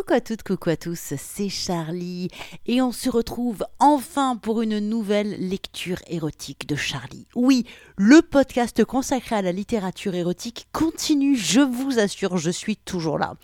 Coucou 0.00 0.14
à 0.14 0.20
toutes, 0.22 0.42
coucou 0.42 0.70
à 0.70 0.78
tous, 0.78 1.12
c'est 1.18 1.50
Charlie 1.50 2.30
et 2.64 2.80
on 2.80 2.90
se 2.90 3.10
retrouve 3.10 3.66
enfin 3.80 4.34
pour 4.34 4.62
une 4.62 4.78
nouvelle 4.78 5.36
lecture 5.46 5.98
érotique 6.06 6.66
de 6.66 6.74
Charlie. 6.74 7.26
Oui, 7.34 7.66
le 7.98 8.22
podcast 8.22 8.82
consacré 8.82 9.36
à 9.36 9.42
la 9.42 9.52
littérature 9.52 10.14
érotique 10.14 10.68
continue, 10.72 11.36
je 11.36 11.60
vous 11.60 11.98
assure, 11.98 12.38
je 12.38 12.50
suis 12.50 12.78
toujours 12.78 13.18
là. 13.18 13.34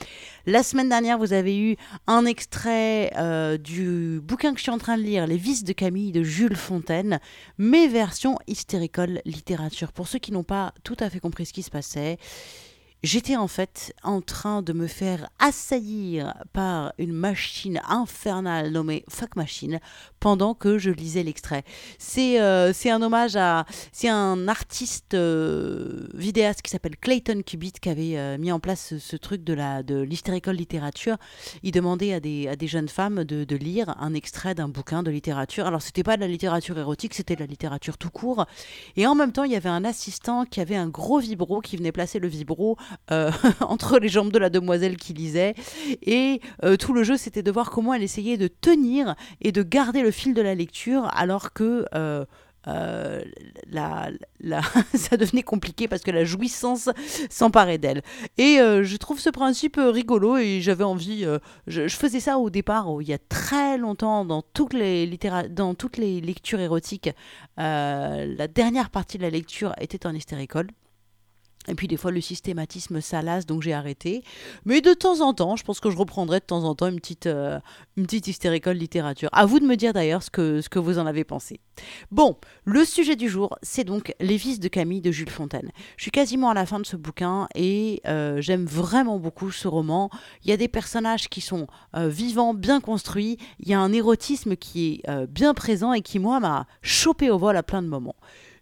La 0.46 0.62
semaine 0.62 0.88
dernière, 0.88 1.18
vous 1.18 1.34
avez 1.34 1.58
eu 1.58 1.76
un 2.06 2.24
extrait 2.24 3.12
euh, 3.18 3.58
du 3.58 4.18
bouquin 4.22 4.52
que 4.52 4.58
je 4.58 4.62
suis 4.62 4.72
en 4.72 4.78
train 4.78 4.96
de 4.96 5.02
lire, 5.02 5.26
Les 5.26 5.36
vices 5.36 5.64
de 5.64 5.74
Camille 5.74 6.10
de 6.10 6.22
Jules 6.22 6.56
Fontaine, 6.56 7.20
mes 7.58 7.86
versions 7.86 8.38
hystéricoles 8.46 9.20
littérature. 9.26 9.92
Pour 9.92 10.08
ceux 10.08 10.20
qui 10.20 10.32
n'ont 10.32 10.42
pas 10.42 10.72
tout 10.84 10.96
à 11.00 11.10
fait 11.10 11.20
compris 11.20 11.44
ce 11.44 11.52
qui 11.52 11.62
se 11.62 11.70
passait, 11.70 12.16
J'étais 13.02 13.36
en 13.36 13.46
fait 13.46 13.94
en 14.02 14.20
train 14.20 14.62
de 14.62 14.72
me 14.72 14.86
faire 14.86 15.28
assaillir 15.38 16.34
par 16.52 16.92
une 16.98 17.12
machine 17.12 17.80
infernale 17.88 18.72
nommée 18.72 19.04
Fuck 19.08 19.36
Machine 19.36 19.80
pendant 20.18 20.54
que 20.54 20.78
je 20.78 20.90
lisais 20.90 21.22
l'extrait. 21.22 21.62
C'est 21.98 22.40
euh, 22.40 22.72
un 22.86 23.02
hommage 23.02 23.36
à. 23.36 23.66
C'est 23.92 24.08
un 24.08 24.48
artiste 24.48 25.14
euh, 25.14 26.08
vidéaste 26.14 26.62
qui 26.62 26.70
s'appelle 26.70 26.96
Clayton 26.96 27.42
Cubitt 27.46 27.80
qui 27.80 27.88
avait 27.90 28.16
euh, 28.16 28.38
mis 28.38 28.50
en 28.50 28.60
place 28.60 28.96
ce, 28.98 29.16
truc 29.16 29.44
de 29.44 29.52
la 29.52 29.82
de 29.82 30.00
littérature. 30.00 31.16
Il 31.62 31.72
demandait 31.72 32.14
à 32.14 32.20
des, 32.20 32.48
à 32.48 32.56
des 32.56 32.66
jeunes 32.66 32.88
femmes 32.88 33.24
de, 33.24 33.44
de 33.44 33.56
lire 33.56 33.94
un 34.00 34.14
extrait 34.14 34.54
d'un 34.54 34.68
bouquin 34.68 35.02
de 35.02 35.10
littérature. 35.10 35.66
Alors 35.66 35.82
c'était 35.82 36.02
pas 36.02 36.16
de 36.16 36.22
la 36.22 36.28
littérature 36.28 36.78
érotique, 36.78 37.14
c'était 37.14 37.36
de 37.36 37.40
la 37.40 37.46
littérature 37.46 37.98
tout 37.98 38.10
court. 38.10 38.46
Et 38.96 39.06
en 39.06 39.14
même 39.14 39.32
temps, 39.32 39.44
il 39.44 39.52
y 39.52 39.56
avait 39.56 39.68
un 39.68 39.84
assistant 39.84 40.44
qui 40.44 40.60
avait 40.60 40.76
un 40.76 40.88
gros 40.88 41.18
vibro 41.18 41.60
qui 41.60 41.76
venait 41.76 41.92
placer 41.92 42.18
le 42.18 42.28
vibro 42.28 42.76
euh, 43.10 43.30
entre 43.60 43.98
les 43.98 44.08
jambes 44.08 44.32
de 44.32 44.38
la 44.38 44.50
demoiselle 44.50 44.96
qui 44.96 45.12
lisait. 45.12 45.54
Et 46.02 46.40
euh, 46.64 46.76
tout 46.76 46.92
le 46.92 47.02
jeu, 47.02 47.16
c'était 47.16 47.42
de 47.42 47.50
voir 47.50 47.70
comment 47.70 47.94
elle 47.94 48.02
essayait 48.02 48.36
de 48.36 48.48
tenir 48.48 49.14
et 49.40 49.52
de 49.52 49.62
garder 49.62 50.02
le 50.02 50.10
fil 50.10 50.34
de 50.34 50.42
la 50.42 50.54
lecture 50.54 51.08
alors 51.14 51.52
que... 51.52 51.84
Euh, 51.94 52.24
la, 53.70 54.10
ça 54.94 55.16
devenait 55.16 55.44
compliqué 55.44 55.86
parce 55.86 56.02
que 56.02 56.10
la 56.10 56.24
jouissance 56.24 56.88
s'emparait 57.30 57.78
d'elle. 57.78 58.02
Et 58.38 58.56
je 58.56 58.96
trouve 58.96 59.20
ce 59.20 59.30
principe 59.30 59.78
rigolo 59.78 60.36
et 60.36 60.60
j'avais 60.60 60.82
envie. 60.82 61.24
Je, 61.68 61.86
faisais 61.86 62.18
ça 62.18 62.38
au 62.38 62.50
départ, 62.50 62.88
il 63.00 63.06
y 63.06 63.12
a 63.12 63.18
très 63.18 63.78
longtemps, 63.78 64.24
dans 64.24 64.42
toutes 64.42 64.72
les, 64.72 65.08
dans 65.48 65.74
toutes 65.74 65.96
les 65.96 66.20
lectures 66.20 66.58
érotiques. 66.58 67.10
la 67.56 68.48
dernière 68.48 68.90
partie 68.90 69.16
de 69.16 69.22
la 69.22 69.30
lecture 69.30 69.72
était 69.78 70.04
en 70.04 70.12
hystéricole. 70.12 70.66
Et 71.68 71.74
puis 71.74 71.88
des 71.88 71.96
fois 71.96 72.10
le 72.10 72.20
systématisme 72.20 73.00
salace, 73.00 73.46
donc 73.46 73.62
j'ai 73.62 73.72
arrêté. 73.72 74.22
Mais 74.64 74.80
de 74.80 74.92
temps 74.94 75.20
en 75.20 75.34
temps, 75.34 75.56
je 75.56 75.64
pense 75.64 75.80
que 75.80 75.90
je 75.90 75.96
reprendrai 75.96 76.40
de 76.40 76.44
temps 76.44 76.64
en 76.64 76.74
temps 76.74 76.88
une 76.88 77.00
petite, 77.00 77.26
euh, 77.26 77.58
une 77.96 78.04
petite 78.04 78.28
hystéricole 78.28 78.76
littérature. 78.76 79.28
À 79.32 79.46
vous 79.46 79.60
de 79.60 79.66
me 79.66 79.76
dire 79.76 79.92
d'ailleurs 79.92 80.22
ce 80.22 80.30
que, 80.30 80.60
ce 80.60 80.68
que 80.68 80.78
vous 80.78 80.98
en 80.98 81.06
avez 81.06 81.24
pensé. 81.24 81.60
Bon, 82.10 82.36
le 82.64 82.84
sujet 82.84 83.16
du 83.16 83.28
jour, 83.28 83.58
c'est 83.62 83.84
donc 83.84 84.14
Les 84.20 84.36
vices 84.36 84.60
de 84.60 84.68
Camille 84.68 85.00
de 85.00 85.10
Jules 85.10 85.30
Fontaine. 85.30 85.70
Je 85.96 86.02
suis 86.02 86.10
quasiment 86.10 86.50
à 86.50 86.54
la 86.54 86.66
fin 86.66 86.80
de 86.80 86.86
ce 86.86 86.96
bouquin 86.96 87.48
et 87.54 88.00
euh, 88.06 88.40
j'aime 88.40 88.64
vraiment 88.64 89.18
beaucoup 89.18 89.50
ce 89.50 89.68
roman. 89.68 90.10
Il 90.44 90.50
y 90.50 90.52
a 90.52 90.56
des 90.56 90.68
personnages 90.68 91.28
qui 91.28 91.40
sont 91.40 91.66
euh, 91.96 92.08
vivants, 92.08 92.54
bien 92.54 92.80
construits. 92.80 93.38
Il 93.60 93.68
y 93.68 93.74
a 93.74 93.80
un 93.80 93.92
érotisme 93.92 94.56
qui 94.56 95.02
est 95.04 95.26
bien 95.26 95.54
présent 95.54 95.92
et 95.92 96.02
qui, 96.02 96.18
moi, 96.18 96.40
m'a 96.40 96.66
chopé 96.82 97.30
au 97.30 97.38
vol 97.38 97.56
à 97.56 97.62
plein 97.62 97.82
de 97.82 97.88
moments 97.88 98.16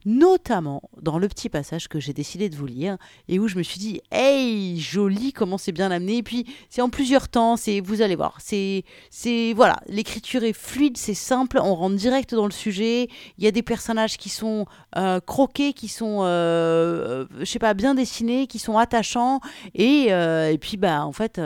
notamment 0.04 0.82
dans 1.00 1.18
le 1.18 1.28
petit 1.28 1.48
passage 1.48 1.88
que 1.88 2.00
j'ai 2.00 2.12
décidé 2.12 2.48
de 2.48 2.56
vous 2.56 2.66
lire 2.66 2.96
et 3.28 3.38
où 3.38 3.48
je 3.48 3.56
me 3.56 3.62
suis 3.62 3.78
dit 3.78 4.00
hey 4.10 4.78
joli 4.78 5.32
comment 5.32 5.58
c'est 5.58 5.72
bien 5.72 5.90
amené. 5.90 6.18
Et 6.18 6.22
puis 6.22 6.46
c'est 6.70 6.82
en 6.82 6.88
plusieurs 6.88 7.28
temps 7.28 7.56
c'est 7.56 7.80
vous 7.80 8.02
allez 8.02 8.16
voir 8.16 8.38
c'est 8.40 8.84
c'est 9.10 9.52
voilà 9.54 9.80
l'écriture 9.86 10.44
est 10.44 10.52
fluide 10.52 10.96
c'est 10.96 11.14
simple 11.14 11.58
on 11.62 11.74
rentre 11.74 11.96
direct 11.96 12.34
dans 12.34 12.46
le 12.46 12.52
sujet. 12.52 13.08
Il 13.38 13.44
y 13.44 13.46
a 13.46 13.50
des 13.50 13.62
personnages 13.62 14.16
qui 14.16 14.28
sont 14.28 14.66
euh, 14.96 15.20
croqués 15.20 15.72
qui 15.72 15.88
sont 15.88 16.20
euh, 16.22 17.26
je 17.38 17.44
sais 17.44 17.58
pas 17.58 17.74
bien 17.74 17.94
dessinés 17.94 18.46
qui 18.46 18.58
sont 18.58 18.78
attachants. 18.78 19.40
Et, 19.74 20.12
euh, 20.12 20.50
et 20.50 20.58
puis 20.58 20.76
bah 20.76 21.04
en 21.06 21.12
fait 21.12 21.40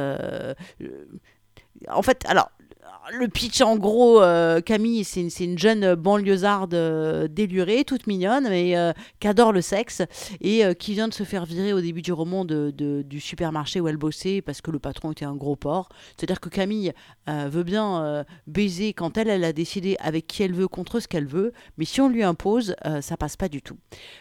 en 1.89 2.03
fait 2.03 2.25
alors 2.27 2.51
le 3.13 3.29
pitch, 3.29 3.61
en 3.61 3.77
gros, 3.77 4.23
euh, 4.23 4.61
Camille, 4.61 5.05
c'est 5.05 5.23
une, 5.45 5.59
jeune 5.59 5.95
banlieusarde 5.95 6.75
euh, 6.75 7.29
délurée, 7.29 7.85
toute 7.85 8.07
mignonne, 8.07 8.49
mais 8.49 8.77
euh, 8.77 8.93
qui 9.21 9.29
adore 9.29 9.53
le 9.53 9.61
sexe 9.61 10.03
et 10.41 10.63
qui 10.75 10.93
vient 10.93 11.09
de 11.09 11.15
se 11.15 11.23
faire 11.23 11.45
virer 11.45 11.73
au 11.73 11.81
début 11.81 12.03
du 12.03 12.13
roman 12.13 12.45
de, 12.45 12.73
du 13.03 13.21
supermarché 13.21 13.81
où 13.81 13.89
elle 13.89 13.97
bossait 13.97 14.43
parce 14.43 14.61
que 14.61 14.71
le 14.71 14.79
patron 14.79 15.13
était 15.13 15.25
un 15.25 15.35
gros 15.35 15.57
porc. 15.57 15.89
C'est-à-dire 16.17 16.41
que 16.41 16.49
Camille 16.49 16.93
veut 17.27 17.63
bien 17.63 18.25
baiser 18.47 18.93
quand 18.93 19.17
elle, 19.17 19.29
elle 19.29 19.45
a 19.45 19.53
décidé 19.53 19.97
avec 20.01 20.27
qui 20.27 20.43
elle 20.43 20.55
veut, 20.55 20.69
contre 20.69 21.01
ce 21.01 21.09
qu'elle 21.09 21.27
veut, 21.27 21.53
mais 21.77 21.85
si 21.85 22.01
on 22.01 22.09
lui 22.09 22.23
impose, 22.23 22.75
ça 23.01 23.17
passe 23.17 23.37
pas 23.37 23.49
du 23.49 23.63
tout. 23.63 23.77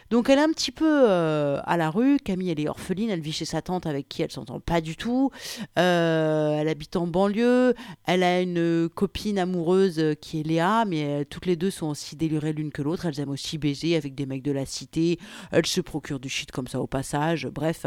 Donc 0.10 0.30
elle 0.30 0.40
est 0.40 0.44
un 0.44 0.52
petit 0.52 0.72
peu 0.72 1.08
à 1.08 1.78
la 1.78 1.90
rue. 1.90 2.18
Camille, 2.18 2.52
elle 2.52 2.60
est 2.60 2.70
orpheline, 2.70 3.10
elle 3.10 3.22
vit 3.22 3.32
chez 3.32 3.46
sa 3.46 3.62
tante 3.62 3.86
avec 3.86 4.08
qui 4.08 4.22
elle 4.22 4.32
s'entend 4.32 4.60
pas 4.60 4.82
du 4.82 4.96
tout. 4.96 5.32
elle 5.76 6.68
habite 6.68 6.96
en 6.96 7.08
banlieue, 7.08 7.74
elle 8.06 8.24
a 8.24 8.42
une 8.42 8.57
copine 8.94 9.40
amoureuse 9.40 10.00
euh, 10.00 10.14
qui 10.14 10.40
est 10.40 10.44
Léa, 10.44 10.86
mais 10.86 11.06
euh, 11.06 11.24
toutes 11.30 11.46
les 11.46 11.56
deux 11.56 11.72
sont 11.72 11.88
aussi 11.88 12.16
délurées 12.16 12.54
l'une 12.54 12.72
que 12.72 12.82
l'autre. 12.82 13.06
Elles 13.06 13.20
aiment 13.20 13.30
aussi 13.30 13.58
baiser 13.58 13.96
avec 13.96 14.16
des 14.16 14.26
mecs 14.26 14.44
de 14.44 14.52
la 14.52 14.66
cité. 14.66 15.20
Elles 15.52 15.66
se 15.66 15.82
procurent 15.82 16.20
du 16.20 16.30
shit 16.30 16.52
comme 16.52 16.68
ça 16.68 16.80
au 16.80 16.88
passage. 16.88 17.48
Bref. 17.48 17.86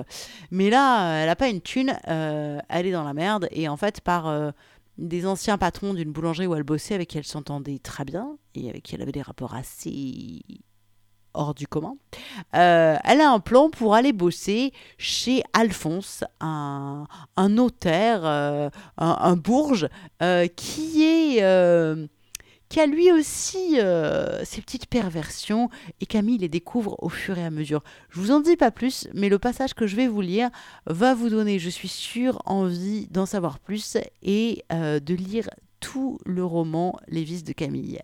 Mais 0.51 0.71
là, 0.71 1.03
euh, 1.03 1.23
elle 1.23 1.27
n'a 1.27 1.37
pas 1.37 1.49
une 1.49 1.61
thune. 1.61 1.97
elle 2.07 2.87
est 2.87 2.93
dans 2.93 3.05
la 3.05 3.15
merde. 3.15 3.49
Et 3.51 3.69
en 3.69 3.77
fait, 3.77 4.01
par 4.01 4.53
des 4.99 5.27
anciens 5.27 5.59
patrons 5.59 5.95
d'une 5.95 6.13
boulangerie 6.13 6.47
où 6.47 6.55
elle 6.55 6.63
bossait, 6.63 6.95
avec 6.95 7.09
qui 7.09 7.19
elle 7.19 7.25
s'entendait 7.25 7.79
très 7.79 8.05
bien 8.05 8.37
et 8.55 8.69
avec 8.69 8.83
qui 8.83 8.95
elle 8.95 9.03
avait 9.03 9.13
des 9.13 9.23
rapports 9.23 9.55
assez 9.55 10.43
hors 11.35 11.55
du 11.55 11.67
commun. 11.67 11.97
Euh, 12.55 12.97
elle 13.05 13.21
a 13.21 13.31
un 13.31 13.41
plan 13.41 13.71
pour 13.71 13.95
aller 13.95 14.13
bosser 14.13 14.73
chez 14.99 15.43
Alphonse, 15.53 16.25
un, 16.41 17.07
notaire, 17.39 18.21
euh, 18.25 18.71
un, 18.99 19.37
bourge, 19.37 19.89
euh, 20.23 20.47
qui 20.49 21.05
est 21.05 21.41
qui 22.69 22.79
a 22.79 22.87
lui 22.87 23.11
aussi 23.11 23.79
ses 24.45 24.61
petites 24.61 24.87
perversions 24.87 25.71
et 26.01 26.07
Camille 26.07 26.39
les 26.39 26.49
découvre 26.49 26.95
au 27.03 27.09
fur 27.09 27.37
et 27.37 27.45
à 27.45 27.51
mesure. 27.51 27.83
Je 28.11 28.21
vous 28.21 28.31
en 28.31 28.39
dis 28.39 28.57
pas 28.57 28.71
plus, 28.71 29.09
mais 29.13 29.29
le 29.29 29.41
passage 29.41 29.75
que 29.75 29.89
je 29.89 29.97
vais 29.97 30.07
vous 30.07 30.21
lire 30.21 30.51
va 30.87 31.15
vous 31.15 31.31
donner, 31.31 31.59
je 31.59 31.69
suis 31.69 31.89
sûre, 31.89 32.41
envie 32.47 33.09
d'en 33.09 33.27
savoir 33.27 33.59
plus 33.59 33.97
et 34.23 34.63
de 34.71 35.15
lire 35.15 35.49
tout 35.81 36.19
le 36.25 36.45
roman 36.45 36.97
Les 37.09 37.25
vices 37.25 37.43
de 37.43 37.53
Camille. 37.53 38.01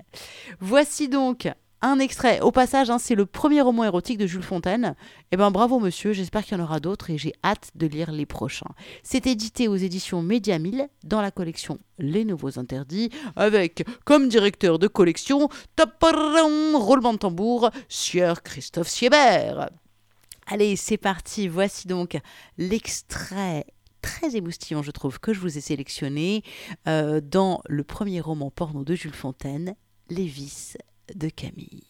Voici 0.58 1.08
donc 1.08 1.48
un 1.82 1.98
extrait. 1.98 2.40
Au 2.40 2.50
passage, 2.50 2.90
hein, 2.90 2.98
c'est 2.98 3.14
le 3.14 3.26
premier 3.26 3.60
roman 3.60 3.84
érotique 3.84 4.18
de 4.18 4.26
Jules 4.26 4.42
Fontaine. 4.42 4.94
Eh 5.30 5.36
ben 5.36 5.50
bravo 5.50 5.78
monsieur, 5.78 6.12
j'espère 6.12 6.44
qu'il 6.44 6.56
y 6.56 6.60
en 6.60 6.64
aura 6.64 6.80
d'autres 6.80 7.10
et 7.10 7.18
j'ai 7.18 7.34
hâte 7.44 7.70
de 7.74 7.86
lire 7.86 8.12
les 8.12 8.26
prochains. 8.26 8.70
C'est 9.02 9.26
édité 9.26 9.68
aux 9.68 9.76
éditions 9.76 10.22
Média 10.22 10.58
1000 10.58 10.88
dans 11.04 11.20
la 11.20 11.30
collection 11.30 11.78
Les 11.98 12.24
Nouveaux 12.24 12.58
Interdits 12.58 13.10
avec 13.36 13.84
comme 14.04 14.28
directeur 14.28 14.78
de 14.78 14.88
collection, 14.88 15.48
roulement 16.74 17.12
de 17.12 17.18
tambour, 17.18 17.70
Sieur 17.88 18.42
Christophe 18.42 18.88
Siebert. 18.88 19.70
Allez, 20.46 20.76
c'est 20.76 20.96
parti. 20.96 21.48
Voici 21.48 21.88
donc 21.88 22.18
l'extrait 22.56 23.66
très 24.00 24.36
émoustillant, 24.36 24.82
je 24.82 24.92
trouve, 24.92 25.18
que 25.18 25.34
je 25.34 25.40
vous 25.40 25.58
ai 25.58 25.60
sélectionné 25.60 26.42
euh, 26.86 27.20
dans 27.20 27.60
le 27.66 27.82
premier 27.82 28.20
roman 28.20 28.50
porno 28.50 28.84
de 28.84 28.94
Jules 28.94 29.12
Fontaine, 29.12 29.74
Les 30.08 30.26
vices 30.26 30.78
de 31.14 31.28
Camille. 31.28 31.86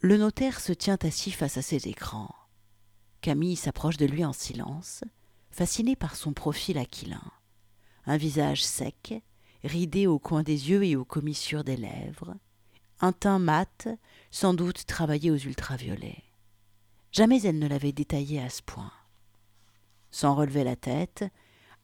Le 0.00 0.16
notaire 0.16 0.60
se 0.60 0.72
tient 0.72 0.98
assis 1.02 1.32
face 1.32 1.56
à 1.56 1.62
ses 1.62 1.88
écrans. 1.88 2.34
Camille 3.20 3.56
s'approche 3.56 3.96
de 3.96 4.06
lui 4.06 4.24
en 4.24 4.32
silence, 4.32 5.02
fascinée 5.50 5.96
par 5.96 6.14
son 6.14 6.32
profil 6.32 6.78
aquilin. 6.78 7.32
Un 8.06 8.16
visage 8.16 8.64
sec, 8.64 9.14
ridé 9.64 10.06
au 10.06 10.18
coin 10.18 10.42
des 10.42 10.70
yeux 10.70 10.84
et 10.84 10.94
aux 10.94 11.04
commissures 11.04 11.64
des 11.64 11.76
lèvres, 11.76 12.36
un 13.00 13.12
teint 13.12 13.38
mat, 13.38 13.88
sans 14.30 14.54
doute 14.54 14.86
travaillé 14.86 15.30
aux 15.30 15.36
ultraviolets. 15.36 16.22
Jamais 17.12 17.42
elle 17.42 17.58
ne 17.58 17.68
l'avait 17.68 17.92
détaillé 17.92 18.40
à 18.40 18.50
ce 18.50 18.62
point. 18.62 18.92
Sans 20.10 20.34
relever 20.34 20.64
la 20.64 20.76
tête, 20.76 21.24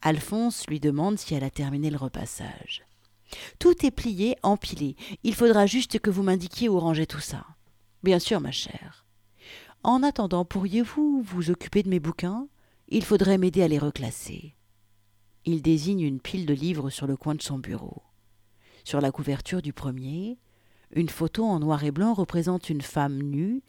Alphonse 0.01 0.67
lui 0.67 0.79
demande 0.79 1.17
si 1.17 1.33
elle 1.33 1.43
a 1.43 1.49
terminé 1.49 1.89
le 1.89 1.97
repassage. 1.97 2.85
Tout 3.59 3.85
est 3.85 3.91
plié, 3.91 4.35
empilé. 4.43 4.95
Il 5.23 5.35
faudra 5.35 5.65
juste 5.65 5.99
que 5.99 6.09
vous 6.09 6.23
m'indiquiez 6.23 6.69
où 6.69 6.79
ranger 6.79 7.07
tout 7.07 7.19
ça. 7.19 7.45
Bien 8.03 8.19
sûr, 8.19 8.39
ma 8.39 8.51
chère. 8.51 9.05
En 9.83 10.03
attendant, 10.03 10.45
pourriez-vous 10.45 11.21
vous 11.21 11.51
occuper 11.51 11.83
de 11.83 11.89
mes 11.89 11.99
bouquins? 11.99 12.47
Il 12.87 13.03
faudrait 13.03 13.37
m'aider 13.37 13.63
à 13.63 13.67
les 13.67 13.79
reclasser. 13.79 14.55
Il 15.45 15.61
désigne 15.61 16.01
une 16.01 16.19
pile 16.19 16.45
de 16.45 16.53
livres 16.53 16.89
sur 16.89 17.07
le 17.07 17.17
coin 17.17 17.35
de 17.35 17.41
son 17.41 17.59
bureau. 17.59 18.03
Sur 18.83 19.01
la 19.01 19.11
couverture 19.11 19.61
du 19.61 19.73
premier, 19.73 20.37
une 20.91 21.09
photo 21.09 21.45
en 21.45 21.59
noir 21.59 21.83
et 21.83 21.91
blanc 21.91 22.13
représente 22.13 22.69
une 22.69 22.81
femme 22.81 23.21
nue 23.21 23.63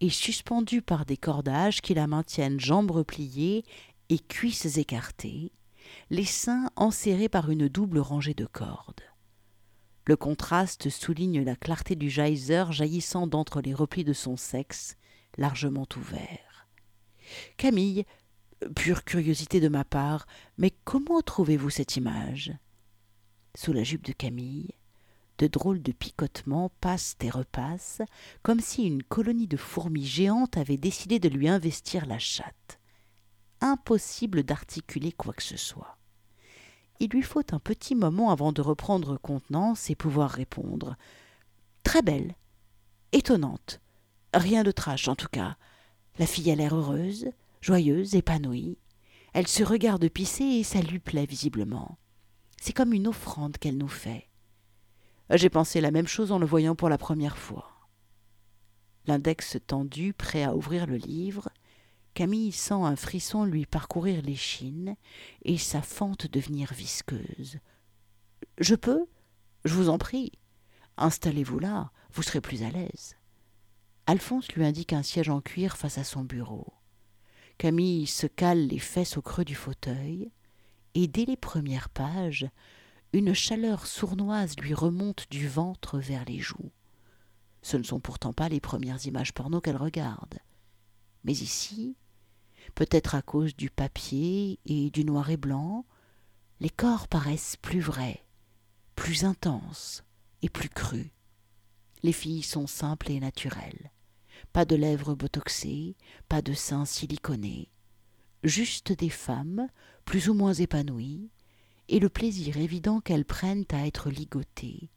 et 0.00 0.10
suspendue 0.10 0.82
par 0.82 1.06
des 1.06 1.16
cordages 1.16 1.80
qui 1.80 1.94
la 1.94 2.06
maintiennent 2.06 2.58
jambes 2.58 2.90
repliées 2.90 3.64
et 4.08 4.18
cuisses 4.18 4.78
écartées, 4.78 5.52
les 6.10 6.24
seins 6.24 6.70
enserrés 6.76 7.28
par 7.28 7.50
une 7.50 7.68
double 7.68 7.98
rangée 7.98 8.34
de 8.34 8.46
cordes. 8.46 9.02
Le 10.06 10.16
contraste 10.16 10.90
souligne 10.90 11.42
la 11.42 11.54
clarté 11.54 11.94
du 11.94 12.10
geyser 12.10 12.64
jaillissant 12.70 13.26
d'entre 13.26 13.60
les 13.60 13.72
replis 13.72 14.04
de 14.04 14.12
son 14.12 14.36
sexe, 14.36 14.96
largement 15.38 15.86
ouvert. 15.96 16.66
Camille, 17.56 18.04
pure 18.74 19.04
curiosité 19.04 19.60
de 19.60 19.68
ma 19.68 19.84
part, 19.84 20.26
mais 20.58 20.72
comment 20.84 21.22
trouvez-vous 21.22 21.70
cette 21.70 21.96
image? 21.96 22.52
Sous 23.54 23.72
la 23.72 23.84
jupe 23.84 24.04
de 24.04 24.12
Camille, 24.12 24.74
de 25.38 25.46
drôles 25.46 25.82
de 25.82 25.92
picotements 25.92 26.70
passent 26.80 27.16
et 27.20 27.30
repassent, 27.30 28.02
comme 28.42 28.60
si 28.60 28.84
une 28.84 29.02
colonie 29.02 29.48
de 29.48 29.56
fourmis 29.56 30.06
géantes 30.06 30.56
avait 30.56 30.76
décidé 30.76 31.18
de 31.18 31.28
lui 31.28 31.48
investir 31.48 32.06
la 32.06 32.18
chatte. 32.18 32.80
Impossible 33.62 34.42
d'articuler 34.42 35.12
quoi 35.12 35.32
que 35.32 35.42
ce 35.42 35.56
soit. 35.56 35.96
Il 36.98 37.10
lui 37.10 37.22
faut 37.22 37.44
un 37.52 37.60
petit 37.60 37.94
moment 37.94 38.30
avant 38.30 38.52
de 38.52 38.60
reprendre 38.60 39.16
contenance 39.18 39.88
et 39.88 39.94
pouvoir 39.94 40.30
répondre. 40.30 40.96
Très 41.84 42.02
belle, 42.02 42.34
étonnante, 43.12 43.80
rien 44.34 44.64
de 44.64 44.72
trash 44.72 45.06
en 45.06 45.14
tout 45.14 45.28
cas. 45.30 45.56
La 46.18 46.26
fille 46.26 46.50
a 46.50 46.56
l'air 46.56 46.74
heureuse, 46.74 47.30
joyeuse, 47.60 48.16
épanouie. 48.16 48.78
Elle 49.32 49.46
se 49.46 49.62
regarde 49.62 50.08
pisser 50.08 50.44
et 50.44 50.64
ça 50.64 50.82
lui 50.82 50.98
plaît 50.98 51.24
visiblement. 51.24 51.98
C'est 52.60 52.72
comme 52.72 52.92
une 52.92 53.06
offrande 53.06 53.58
qu'elle 53.58 53.78
nous 53.78 53.86
fait. 53.86 54.28
J'ai 55.30 55.50
pensé 55.50 55.80
la 55.80 55.92
même 55.92 56.08
chose 56.08 56.32
en 56.32 56.38
le 56.40 56.46
voyant 56.46 56.74
pour 56.74 56.88
la 56.88 56.98
première 56.98 57.38
fois. 57.38 57.70
L'index 59.06 59.56
tendu, 59.66 60.12
prêt 60.12 60.42
à 60.42 60.56
ouvrir 60.56 60.86
le 60.86 60.96
livre, 60.96 61.48
Camille 62.14 62.52
sent 62.52 62.74
un 62.74 62.96
frisson 62.96 63.44
lui 63.44 63.64
parcourir 63.64 64.22
l'échine 64.22 64.96
et 65.44 65.56
sa 65.56 65.80
fente 65.80 66.26
devenir 66.26 66.72
visqueuse. 66.72 67.58
Je 68.58 68.74
peux 68.74 69.06
Je 69.64 69.74
vous 69.74 69.88
en 69.88 69.98
prie. 69.98 70.32
Installez-vous 70.98 71.58
là, 71.58 71.90
vous 72.12 72.22
serez 72.22 72.40
plus 72.40 72.62
à 72.62 72.70
l'aise. 72.70 73.16
Alphonse 74.06 74.52
lui 74.52 74.64
indique 74.64 74.92
un 74.92 75.02
siège 75.02 75.30
en 75.30 75.40
cuir 75.40 75.76
face 75.76 75.96
à 75.96 76.04
son 76.04 76.24
bureau. 76.24 76.74
Camille 77.56 78.06
se 78.06 78.26
cale 78.26 78.66
les 78.66 78.78
fesses 78.78 79.16
au 79.16 79.22
creux 79.22 79.44
du 79.44 79.54
fauteuil, 79.54 80.30
et 80.94 81.06
dès 81.06 81.24
les 81.24 81.36
premières 81.36 81.88
pages, 81.88 82.48
une 83.12 83.34
chaleur 83.34 83.86
sournoise 83.86 84.58
lui 84.58 84.74
remonte 84.74 85.26
du 85.30 85.48
ventre 85.48 85.98
vers 85.98 86.24
les 86.24 86.40
joues. 86.40 86.72
Ce 87.62 87.76
ne 87.76 87.84
sont 87.84 88.00
pourtant 88.00 88.32
pas 88.32 88.48
les 88.48 88.60
premières 88.60 89.06
images 89.06 89.32
porno 89.32 89.60
qu'elle 89.60 89.76
regarde. 89.76 90.38
Mais 91.24 91.32
ici, 91.32 91.96
peut-être 92.74 93.14
à 93.14 93.22
cause 93.22 93.56
du 93.56 93.70
papier 93.70 94.58
et 94.64 94.90
du 94.90 95.04
noir 95.04 95.30
et 95.30 95.36
blanc, 95.36 95.84
les 96.60 96.70
corps 96.70 97.08
paraissent 97.08 97.56
plus 97.56 97.80
vrais, 97.80 98.24
plus 98.96 99.24
intenses 99.24 100.04
et 100.42 100.48
plus 100.48 100.68
crus. 100.68 101.10
Les 102.02 102.12
filles 102.12 102.42
sont 102.42 102.66
simples 102.66 103.10
et 103.10 103.20
naturelles. 103.20 103.90
Pas 104.52 104.64
de 104.64 104.76
lèvres 104.76 105.14
botoxées, 105.14 105.96
pas 106.28 106.42
de 106.42 106.52
seins 106.52 106.84
siliconés. 106.84 107.70
Juste 108.42 108.92
des 108.92 109.10
femmes, 109.10 109.68
plus 110.04 110.28
ou 110.28 110.34
moins 110.34 110.54
épanouies, 110.54 111.30
et 111.88 112.00
le 112.00 112.08
plaisir 112.08 112.56
évident 112.56 113.00
qu'elles 113.00 113.24
prennent 113.24 113.66
à 113.70 113.86
être 113.86 114.10
ligotées, 114.10 114.90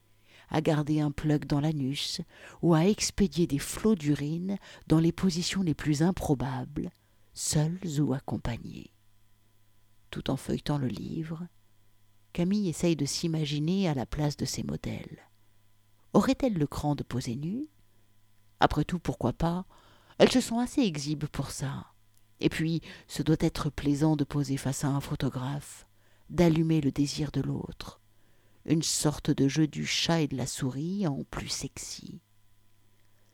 à 0.50 0.62
garder 0.62 1.02
un 1.02 1.12
plug 1.12 1.46
dans 1.46 1.60
l'anus 1.60 2.22
ou 2.62 2.74
à 2.74 2.86
expédier 2.86 3.48
des 3.48 3.60
flots 3.60 3.96
d'urine 3.96 4.58
dans 4.88 5.00
les 5.00 5.12
positions 5.12 5.62
les 5.62 5.74
plus 5.74 6.02
improbables, 6.02 6.90
seules 7.36 8.00
ou 8.00 8.14
accompagnées. 8.14 8.92
Tout 10.10 10.32
en 10.32 10.38
feuilletant 10.38 10.78
le 10.78 10.88
livre, 10.88 11.46
Camille 12.32 12.70
essaye 12.70 12.96
de 12.96 13.06
s'imaginer 13.06 13.90
à 13.90 13.94
la 13.94 14.06
place 14.06 14.38
de 14.38 14.46
ces 14.46 14.64
modèles. 14.64 15.20
Aurait-elle 16.14 16.54
le 16.54 16.66
cran 16.66 16.96
de 16.96 17.04
poser 17.04 17.36
nue? 17.36 17.68
Après 18.62 18.86
tout, 18.86 19.00
pourquoi 19.00 19.34
pas? 19.34 19.66
Elles 20.18 20.32
se 20.32 20.40
sont 20.40 20.60
assez 20.60 20.82
exhibes 20.82 21.26
pour 21.26 21.52
ça. 21.52 21.92
Et 22.40 22.48
puis, 22.48 22.82
ce 23.08 23.22
doit 23.22 23.36
être 23.40 23.70
plaisant 23.70 24.16
de 24.16 24.24
poser 24.24 24.56
face 24.56 24.86
à 24.86 24.88
un 24.88 25.02
photographe, 25.02 25.88
d'allumer 26.30 26.80
le 26.80 26.94
désir 26.94 27.32
de 27.32 27.42
l'autre. 27.42 28.00
Une 28.66 28.84
sorte 28.84 29.30
de 29.30 29.50
jeu 29.50 29.68
du 29.68 29.86
chat 29.86 30.22
et 30.22 30.28
de 30.28 30.38
la 30.38 30.48
souris 30.48 31.06
en 31.06 31.26
plus 31.26 31.50
sexy. 31.50 32.22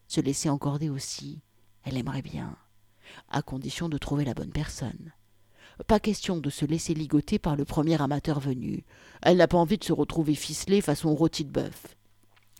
Se 0.07 0.21
laisser 0.21 0.49
encorder 0.49 0.89
aussi, 0.89 1.43
elle 1.83 1.97
aimerait 1.97 2.23
bien 2.23 2.57
à 3.29 3.41
condition 3.41 3.89
de 3.89 3.97
trouver 3.97 4.25
la 4.25 4.33
bonne 4.33 4.51
personne. 4.51 5.13
Pas 5.87 5.99
question 5.99 6.37
de 6.37 6.49
se 6.49 6.65
laisser 6.65 6.93
ligoter 6.93 7.39
par 7.39 7.55
le 7.55 7.65
premier 7.65 7.99
amateur 8.01 8.39
venu. 8.39 8.83
Elle 9.21 9.37
n'a 9.37 9.47
pas 9.47 9.57
envie 9.57 9.77
de 9.77 9.83
se 9.83 9.93
retrouver 9.93 10.35
ficelée 10.35 10.81
façon 10.81 11.13
rôti 11.15 11.45
de 11.45 11.51
bœuf. 11.51 11.95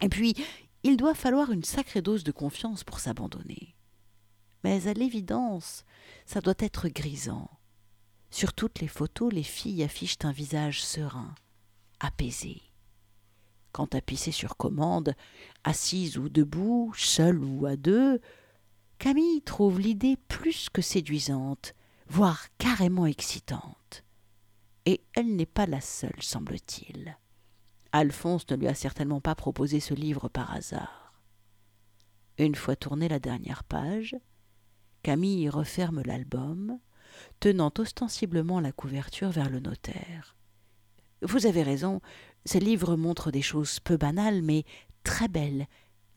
Et 0.02 0.10
puis, 0.10 0.36
il 0.84 0.98
doit 0.98 1.14
falloir 1.14 1.52
une 1.52 1.64
sacrée 1.64 2.02
dose 2.02 2.24
de 2.24 2.32
confiance 2.32 2.84
pour 2.84 3.00
s'abandonner. 3.00 3.76
Mais 4.64 4.88
à 4.88 4.94
l'évidence, 4.94 5.86
ça 6.26 6.42
doit 6.42 6.56
être 6.60 6.88
grisant. 6.88 7.50
Sur 8.32 8.54
toutes 8.54 8.80
les 8.80 8.88
photos, 8.88 9.32
les 9.32 9.44
filles 9.44 9.84
affichent 9.84 10.18
un 10.24 10.32
visage 10.32 10.84
serein, 10.84 11.36
apaisé. 12.00 12.62
Quant 13.72 13.90
à 13.94 14.02
pisser 14.02 14.32
sur 14.32 14.58
commande, 14.58 15.14
assise 15.64 16.18
ou 16.18 16.30
debout, 16.30 16.94
seule 16.96 17.44
ou 17.44 17.66
à 17.66 17.76
deux, 17.76 18.20
Camille 19.02 19.42
trouve 19.42 19.80
l'idée 19.80 20.16
plus 20.28 20.70
que 20.70 20.84
séduisante, 20.84 21.74
voire 22.08 22.46
carrément 22.60 23.08
excitante. 23.08 24.04
Et 24.86 25.02
elle 25.16 25.36
n'est 25.36 25.48
pas 25.48 25.66
la 25.66 25.82
seule, 25.82 26.22
semble-t-il. 26.22 27.18
Alphonse 27.94 28.48
ne 28.52 28.58
lui 28.58 28.68
a 28.68 28.76
certainement 28.76 29.20
pas 29.20 29.34
proposé 29.34 29.80
ce 29.80 29.96
livre 29.96 30.30
par 30.30 30.54
hasard. 30.54 31.24
Une 32.38 32.54
fois 32.54 32.76
tournée 32.76 33.08
la 33.08 33.18
dernière 33.18 33.64
page, 33.64 34.16
Camille 35.02 35.50
referme 35.50 36.04
l'album, 36.04 36.78
tenant 37.40 37.74
ostensiblement 37.80 38.60
la 38.60 38.72
couverture 38.72 39.32
vers 39.32 39.50
le 39.50 39.62
notaire. 39.62 40.38
Vous 41.24 41.48
avez 41.48 41.64
raison, 41.64 42.02
ce 42.46 42.60
livre 42.60 42.96
montre 42.98 43.32
des 43.32 43.42
choses 43.42 43.80
peu 43.80 43.98
banales, 43.98 44.44
mais 44.44 44.64
très 45.04 45.28
belles 45.28 45.66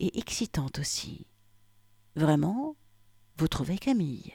et 0.00 0.18
excitantes 0.18 0.80
aussi. 0.80 1.26
Vraiment 2.16 2.76
Vous 3.38 3.48
trouvez 3.48 3.76
Camille? 3.76 4.32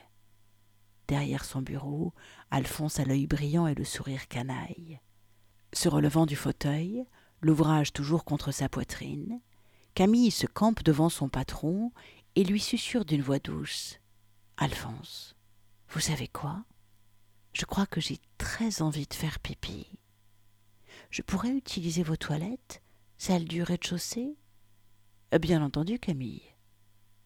Derrière 1.07 1.45
son 1.45 1.61
bureau, 1.61 2.13
Alphonse 2.51 2.99
a 2.99 3.05
l'œil 3.05 3.25
brillant 3.25 3.67
et 3.67 3.73
le 3.73 3.85
sourire 3.85 4.27
canaille. 4.27 4.99
Se 5.71 5.87
relevant 5.87 6.25
du 6.25 6.35
fauteuil, 6.35 7.05
l'ouvrage 7.39 7.93
toujours 7.93 8.25
contre 8.25 8.51
sa 8.51 8.67
poitrine, 8.67 9.39
Camille 9.93 10.29
se 10.29 10.45
campe 10.45 10.83
devant 10.83 11.07
son 11.07 11.29
patron 11.29 11.93
et 12.35 12.43
lui 12.43 12.59
susurre 12.59 13.05
d'une 13.05 13.21
voix 13.21 13.39
douce. 13.39 14.01
Alphonse, 14.57 15.37
vous 15.87 16.01
savez 16.01 16.27
quoi? 16.27 16.65
Je 17.53 17.63
crois 17.63 17.85
que 17.85 18.01
j'ai 18.01 18.19
très 18.37 18.81
envie 18.81 19.07
de 19.07 19.13
faire 19.13 19.39
pipi. 19.39 19.87
Je 21.11 21.21
pourrais 21.21 21.51
utiliser 21.51 22.03
vos 22.03 22.17
toilettes, 22.17 22.81
celles 23.17 23.45
du 23.45 23.63
rez-de-chaussée 23.63 24.35
Bien 25.39 25.63
entendu, 25.63 25.97
Camille 25.97 26.43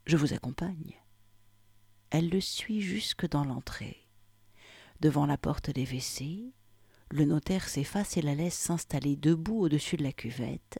je 0.05 0.17
vous 0.17 0.33
accompagne. 0.33 0.99
Elle 2.09 2.29
le 2.29 2.41
suit 2.41 2.81
jusque 2.81 3.27
dans 3.27 3.43
l'entrée. 3.43 4.07
Devant 4.99 5.25
la 5.25 5.37
porte 5.37 5.69
des 5.69 5.85
WC, 5.85 6.53
le 7.09 7.25
notaire 7.25 7.67
s'efface 7.67 8.17
et 8.17 8.21
la 8.21 8.35
laisse 8.35 8.57
s'installer 8.57 9.15
debout 9.15 9.59
au-dessus 9.61 9.97
de 9.97 10.03
la 10.03 10.11
cuvette, 10.11 10.79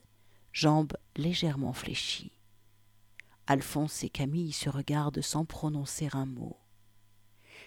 jambes 0.52 0.94
légèrement 1.16 1.74
fléchies. 1.74 2.32
Alphonse 3.48 4.04
et 4.04 4.10
Camille 4.10 4.54
se 4.54 4.70
regardent 4.70 5.22
sans 5.22 5.46
prononcer 5.46 6.10
un 6.14 6.26
mot. 6.26 6.58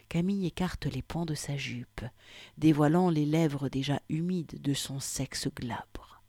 Camille 0.08 0.46
écarte 0.46 0.86
les 0.86 1.02
pans 1.02 1.26
de 1.26 1.34
sa 1.34 1.56
jupe, 1.56 2.02
dévoilant 2.58 3.10
les 3.10 3.26
lèvres 3.26 3.68
déjà 3.68 4.00
humides 4.08 4.60
de 4.60 4.72
son 4.72 5.00
sexe 5.00 5.48
glabre. 5.48 6.22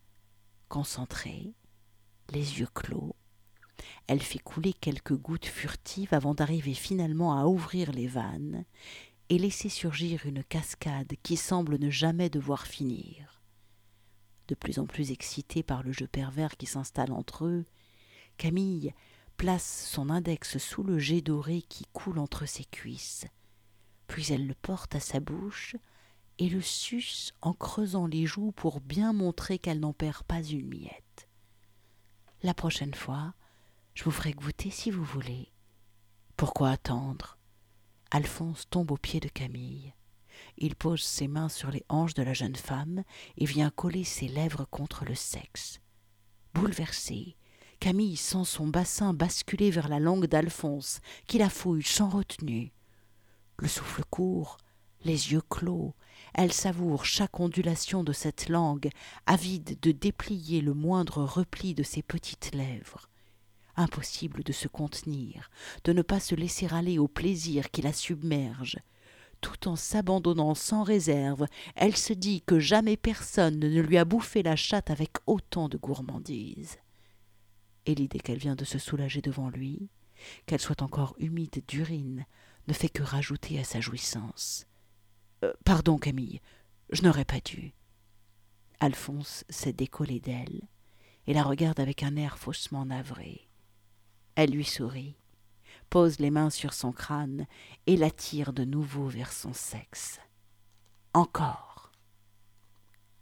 Concentrée, 0.67 1.53
les 2.31 2.59
yeux 2.59 2.67
clos, 2.73 3.15
elle 4.07 4.21
fit 4.21 4.39
couler 4.39 4.73
quelques 4.73 5.15
gouttes 5.15 5.45
furtives 5.45 6.13
avant 6.13 6.33
d'arriver 6.33 6.73
finalement 6.73 7.39
à 7.39 7.45
ouvrir 7.45 7.91
les 7.91 8.07
vannes 8.07 8.65
et 9.29 9.37
laisser 9.37 9.69
surgir 9.69 10.25
une 10.25 10.43
cascade 10.43 11.13
qui 11.23 11.37
semble 11.37 11.77
ne 11.77 11.89
jamais 11.89 12.29
devoir 12.29 12.65
finir. 12.65 13.41
De 14.47 14.55
plus 14.55 14.79
en 14.79 14.85
plus 14.85 15.11
excitée 15.11 15.63
par 15.63 15.83
le 15.83 15.91
jeu 15.91 16.07
pervers 16.07 16.55
qui 16.55 16.65
s'installe 16.65 17.11
entre 17.11 17.45
eux, 17.45 17.65
Camille 18.37 18.93
place 19.35 19.87
son 19.91 20.09
index 20.09 20.57
sous 20.57 20.83
le 20.83 20.97
jet 20.97 21.21
doré 21.21 21.61
qui 21.63 21.85
coule 21.91 22.19
entre 22.19 22.45
ses 22.45 22.65
cuisses, 22.65 23.25
puis 24.07 24.31
elle 24.31 24.47
le 24.47 24.55
porte 24.55 24.95
à 24.95 24.99
sa 24.99 25.19
bouche 25.19 25.75
et 26.39 26.49
le 26.49 26.61
suce 26.61 27.33
en 27.41 27.53
creusant 27.53 28.07
les 28.07 28.25
joues 28.25 28.51
pour 28.51 28.79
bien 28.79 29.11
montrer 29.11 29.59
qu'elle 29.59 29.79
n'en 29.79 29.93
perd 29.93 30.23
pas 30.23 30.41
une 30.43 30.67
miette. 30.67 31.27
La 32.43 32.53
prochaine 32.53 32.93
fois, 32.93 33.33
je 33.97 34.03
vous 34.03 34.11
ferai 34.11 34.33
goûter 34.33 34.69
si 34.69 34.91
vous 34.91 35.03
voulez. 35.03 35.51
Pourquoi 36.35 36.69
attendre? 36.69 37.39
Alphonse 38.11 38.69
tombe 38.69 38.91
aux 38.91 38.97
pieds 38.97 39.19
de 39.19 39.27
Camille. 39.27 39.95
Il 40.59 40.75
pose 40.75 41.01
ses 41.01 41.27
mains 41.27 41.49
sur 41.49 41.71
les 41.71 41.83
hanches 41.89 42.13
de 42.13 42.21
la 42.21 42.35
jeune 42.35 42.55
femme 42.55 43.03
et 43.37 43.45
vient 43.45 43.71
coller 43.71 44.03
ses 44.03 44.27
lèvres 44.27 44.65
contre 44.69 45.03
le 45.03 45.15
sexe. 45.15 45.79
Bouleversée, 46.53 47.37
Camille 47.79 48.17
sent 48.17 48.45
son 48.45 48.67
bassin 48.67 49.15
basculer 49.15 49.71
vers 49.71 49.87
la 49.87 49.99
langue 49.99 50.27
d'Alphonse, 50.27 50.99
qui 51.25 51.39
la 51.39 51.49
fouille 51.49 51.81
sans 51.81 52.09
retenue. 52.09 52.71
Le 53.57 53.67
souffle 53.67 54.03
court, 54.11 54.57
les 55.05 55.31
yeux 55.31 55.41
clos, 55.49 55.95
elle 56.35 56.53
savoure 56.53 57.03
chaque 57.03 57.39
ondulation 57.39 58.03
de 58.03 58.13
cette 58.13 58.47
langue, 58.47 58.91
avide 59.25 59.79
de 59.81 59.91
déplier 59.91 60.61
le 60.61 60.75
moindre 60.75 61.23
repli 61.23 61.73
de 61.73 61.81
ses 61.81 62.03
petites 62.03 62.53
lèvres. 62.53 63.09
Impossible 63.77 64.43
de 64.43 64.51
se 64.51 64.67
contenir, 64.67 65.49
de 65.83 65.93
ne 65.93 66.01
pas 66.01 66.19
se 66.19 66.35
laisser 66.35 66.67
aller 66.73 66.97
au 66.97 67.07
plaisir 67.07 67.69
qui 67.71 67.81
la 67.81 67.93
submerge. 67.93 68.77
Tout 69.39 69.67
en 69.67 69.75
s'abandonnant 69.75 70.55
sans 70.55 70.81
réserve, 70.81 71.45
elle 71.75 71.95
se 71.95 72.13
dit 72.13 72.41
que 72.41 72.59
jamais 72.59 72.97
personne 72.97 73.59
ne 73.59 73.81
lui 73.81 73.97
a 73.97 74.05
bouffé 74.05 74.41
la 74.41 74.55
chatte 74.55 74.89
avec 74.89 75.11
autant 75.27 75.69
de 75.69 75.77
gourmandise. 75.77 76.77
Et 77.85 77.93
l'idée 77.93 78.19
qu'elle 78.19 78.39
vient 78.39 78.55
de 78.55 78.65
se 78.65 78.79
soulager 78.79 79.21
devant 79.21 79.49
lui, 79.49 79.89
qu'elle 80.47 80.59
soit 80.59 80.81
encore 80.81 81.15
humide 81.19 81.63
d'urine, 81.67 82.25
ne 82.67 82.73
fait 82.73 82.89
que 82.89 83.03
rajouter 83.03 83.59
à 83.59 83.63
sa 83.63 83.79
jouissance. 83.79 84.65
Euh, 85.43 85.53
pardon, 85.63 85.97
Camille, 85.97 86.41
je 86.89 87.03
n'aurais 87.03 87.25
pas 87.25 87.39
dû. 87.39 87.73
Alphonse 88.79 89.45
s'est 89.49 89.73
décollé 89.73 90.19
d'elle 90.19 90.67
et 91.27 91.33
la 91.33 91.43
regarde 91.43 91.79
avec 91.79 92.03
un 92.03 92.15
air 92.15 92.37
faussement 92.37 92.85
navré. 92.85 93.46
Elle 94.37 94.51
lui 94.51 94.65
sourit, 94.65 95.15
pose 95.89 96.19
les 96.19 96.29
mains 96.29 96.51
sur 96.51 96.73
son 96.73 96.91
crâne 96.91 97.47
et 97.87 97.97
l'attire 97.97 98.53
de 98.53 98.65
nouveau 98.65 99.07
vers 99.07 99.33
son 99.33 99.51
sexe. 99.51 100.19
Encore. 101.15 101.91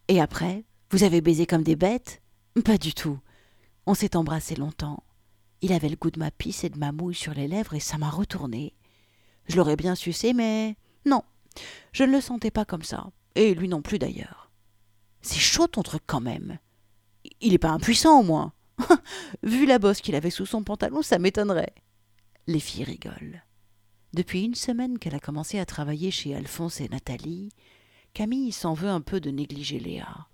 Et 0.10 0.20
après, 0.20 0.66
vous 0.92 1.04
avez 1.04 1.22
baisé 1.22 1.46
comme 1.46 1.64
des 1.64 1.78
bêtes? 1.78 2.22
Pas 2.66 2.78
du 2.78 2.94
tout. 2.94 3.18
On 3.86 3.94
s'est 3.94 4.18
embrassé 4.18 4.56
longtemps. 4.58 5.06
Il 5.62 5.72
avait 5.72 5.88
le 5.88 5.96
goût 5.96 6.12
de 6.12 6.20
ma 6.20 6.32
pisse 6.32 6.66
et 6.66 6.70
de 6.70 6.78
ma 6.78 6.92
mouille 6.92 7.16
sur 7.16 7.34
les 7.34 7.48
lèvres 7.48 7.76
et 7.76 7.80
ça 7.80 7.98
m'a 7.98 8.10
retourné. 8.10 8.74
Je 9.48 9.56
l'aurais 9.56 9.78
bien 9.78 9.96
sucé, 9.96 10.34
mais 10.34 10.76
non, 11.06 11.24
je 11.94 12.04
ne 12.04 12.12
le 12.12 12.20
sentais 12.20 12.52
pas 12.52 12.66
comme 12.66 12.84
ça, 12.84 13.10
et 13.36 13.56
lui 13.56 13.70
non 13.70 13.82
plus 13.82 14.00
d'ailleurs. 14.00 14.52
C'est 15.22 15.40
chaud 15.40 15.68
ton 15.68 15.82
truc 15.82 16.04
quand 16.06 16.20
même. 16.20 16.60
Il 17.40 17.54
n'est 17.54 17.58
pas 17.58 17.70
impuissant 17.70 18.20
au 18.20 18.24
moins. 18.24 18.52
Vu 19.44 19.66
la 19.66 19.80
bosse 19.80 20.02
qu'il 20.02 20.16
avait 20.16 20.30
sous 20.30 20.46
son 20.46 20.64
pantalon, 20.64 21.02
ça 21.02 21.20
m'étonnerait. 21.20 21.74
Les 22.48 22.60
filles 22.60 22.84
rigolent. 22.84 23.44
Depuis 24.14 24.44
une 24.44 24.56
semaine 24.56 25.00
qu'elle 25.00 25.16
a 25.16 25.20
commencé 25.20 25.60
à 25.60 25.66
travailler 25.66 26.12
chez 26.12 26.36
Alphonse 26.36 26.80
et 26.80 26.90
Nathalie, 26.90 27.50
Camille 28.14 28.52
s'en 28.52 28.74
veut 28.74 28.90
un 28.90 29.02
peu 29.02 29.20
de 29.20 29.30
négliger 29.30 29.80
Léa. 29.80 30.28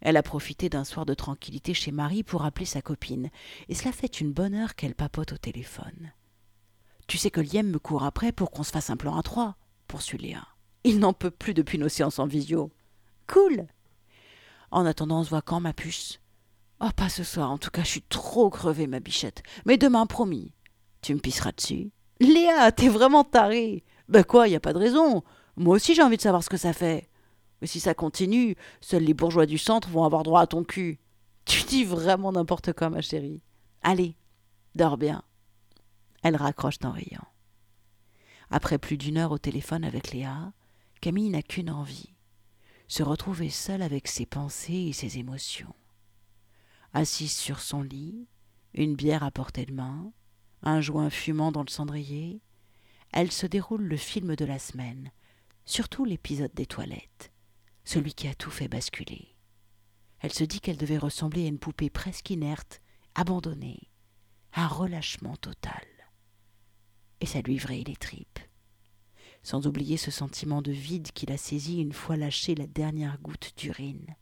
Elle 0.00 0.18
a 0.18 0.22
profité 0.22 0.68
d'un 0.68 0.84
soir 0.84 1.06
de 1.06 1.14
tranquillité 1.14 1.72
chez 1.72 1.90
Marie 1.90 2.22
pour 2.22 2.44
appeler 2.44 2.66
sa 2.66 2.82
copine, 2.82 3.30
et 3.68 3.74
cela 3.74 3.92
fait 3.92 4.20
une 4.20 4.32
bonne 4.32 4.54
heure 4.54 4.74
qu'elle 4.74 4.94
papote 4.94 5.32
au 5.32 5.38
téléphone. 5.38 6.12
Tu 7.06 7.16
sais 7.16 7.30
que 7.30 7.40
Liem 7.40 7.70
me 7.70 7.78
court 7.78 8.04
après 8.04 8.32
pour 8.32 8.50
qu'on 8.50 8.62
se 8.62 8.72
fasse 8.72 8.90
un 8.90 8.96
plan 8.96 9.16
à 9.16 9.22
trois, 9.22 9.56
poursuit 9.88 10.18
Léa. 10.18 10.46
Il 10.84 10.98
n'en 10.98 11.14
peut 11.14 11.30
plus 11.30 11.54
depuis 11.54 11.78
nos 11.78 11.88
séances 11.88 12.18
en 12.18 12.26
visio. 12.26 12.70
Cool. 13.26 13.66
En 14.70 14.84
attendant, 14.84 15.20
on 15.20 15.24
se 15.24 15.30
voit 15.30 15.40
quand, 15.40 15.60
ma 15.60 15.72
puce? 15.72 16.20
Oh, 16.80 16.90
pas 16.96 17.08
ce 17.08 17.24
soir, 17.24 17.50
en 17.50 17.58
tout 17.58 17.70
cas, 17.70 17.82
je 17.82 17.88
suis 17.88 18.02
trop 18.02 18.50
crevée, 18.50 18.86
ma 18.86 19.00
bichette. 19.00 19.42
Mais 19.64 19.76
demain, 19.76 20.06
promis. 20.06 20.52
Tu 21.02 21.14
me 21.14 21.20
pisseras 21.20 21.52
dessus 21.52 21.90
Léa, 22.20 22.72
t'es 22.72 22.88
vraiment 22.88 23.24
tarée. 23.24 23.84
Ben 24.08 24.24
quoi, 24.24 24.48
y 24.48 24.54
a 24.54 24.60
pas 24.60 24.72
de 24.72 24.78
raison. 24.78 25.22
Moi 25.56 25.76
aussi, 25.76 25.94
j'ai 25.94 26.02
envie 26.02 26.16
de 26.16 26.22
savoir 26.22 26.42
ce 26.42 26.50
que 26.50 26.56
ça 26.56 26.72
fait. 26.72 27.08
Mais 27.60 27.66
si 27.66 27.80
ça 27.80 27.94
continue, 27.94 28.56
seuls 28.80 29.02
les 29.02 29.14
bourgeois 29.14 29.46
du 29.46 29.58
centre 29.58 29.88
vont 29.88 30.04
avoir 30.04 30.22
droit 30.22 30.40
à 30.40 30.46
ton 30.46 30.64
cul. 30.64 30.98
Tu 31.44 31.62
dis 31.64 31.84
vraiment 31.84 32.32
n'importe 32.32 32.72
quoi, 32.72 32.90
ma 32.90 33.00
chérie. 33.00 33.42
Allez, 33.82 34.16
dors 34.74 34.96
bien. 34.96 35.22
Elle 36.22 36.36
raccroche 36.36 36.78
en 36.84 36.90
riant. 36.90 37.28
Après 38.50 38.78
plus 38.78 38.96
d'une 38.96 39.18
heure 39.18 39.32
au 39.32 39.38
téléphone 39.38 39.84
avec 39.84 40.12
Léa, 40.12 40.52
Camille 41.00 41.30
n'a 41.30 41.42
qu'une 41.42 41.70
envie 41.70 42.14
se 42.86 43.02
retrouver 43.02 43.50
seule 43.50 43.82
avec 43.82 44.08
ses 44.08 44.26
pensées 44.26 44.88
et 44.88 44.92
ses 44.92 45.18
émotions. 45.18 45.74
Assise 46.94 47.32
sur 47.32 47.60
son 47.60 47.82
lit, 47.82 48.26
une 48.72 48.94
bière 48.94 49.22
à 49.22 49.30
portée 49.30 49.66
de 49.66 49.74
main, 49.74 50.12
un 50.62 50.80
joint 50.80 51.10
fumant 51.10 51.52
dans 51.52 51.64
le 51.64 51.70
cendrier, 51.70 52.40
elle 53.12 53.30
se 53.30 53.46
déroule 53.46 53.82
le 53.82 53.96
film 53.96 54.34
de 54.36 54.44
la 54.44 54.58
semaine, 54.58 55.10
surtout 55.66 56.06
l'épisode 56.06 56.54
des 56.54 56.66
toilettes, 56.66 57.32
celui 57.84 58.14
qui 58.14 58.28
a 58.28 58.34
tout 58.34 58.50
fait 58.50 58.68
basculer. 58.68 59.36
Elle 60.20 60.32
se 60.32 60.44
dit 60.44 60.60
qu'elle 60.60 60.78
devait 60.78 60.96
ressembler 60.96 61.44
à 61.44 61.48
une 61.48 61.58
poupée 61.58 61.90
presque 61.90 62.30
inerte, 62.30 62.80
abandonnée, 63.14 63.90
un 64.54 64.68
relâchement 64.68 65.36
total. 65.36 65.84
Et 67.20 67.26
ça 67.26 67.42
lui 67.42 67.58
vrille 67.58 67.84
les 67.84 67.96
tripes 67.96 68.38
sans 69.44 69.66
oublier 69.66 69.98
ce 69.98 70.10
sentiment 70.10 70.62
de 70.62 70.72
vide 70.72 71.12
qui 71.12 71.26
la 71.26 71.36
saisit 71.36 71.80
une 71.80 71.92
fois 71.92 72.16
lâché 72.16 72.54
la 72.54 72.66
dernière 72.66 73.20
goutte 73.20 73.52
d'urine. 73.58 74.16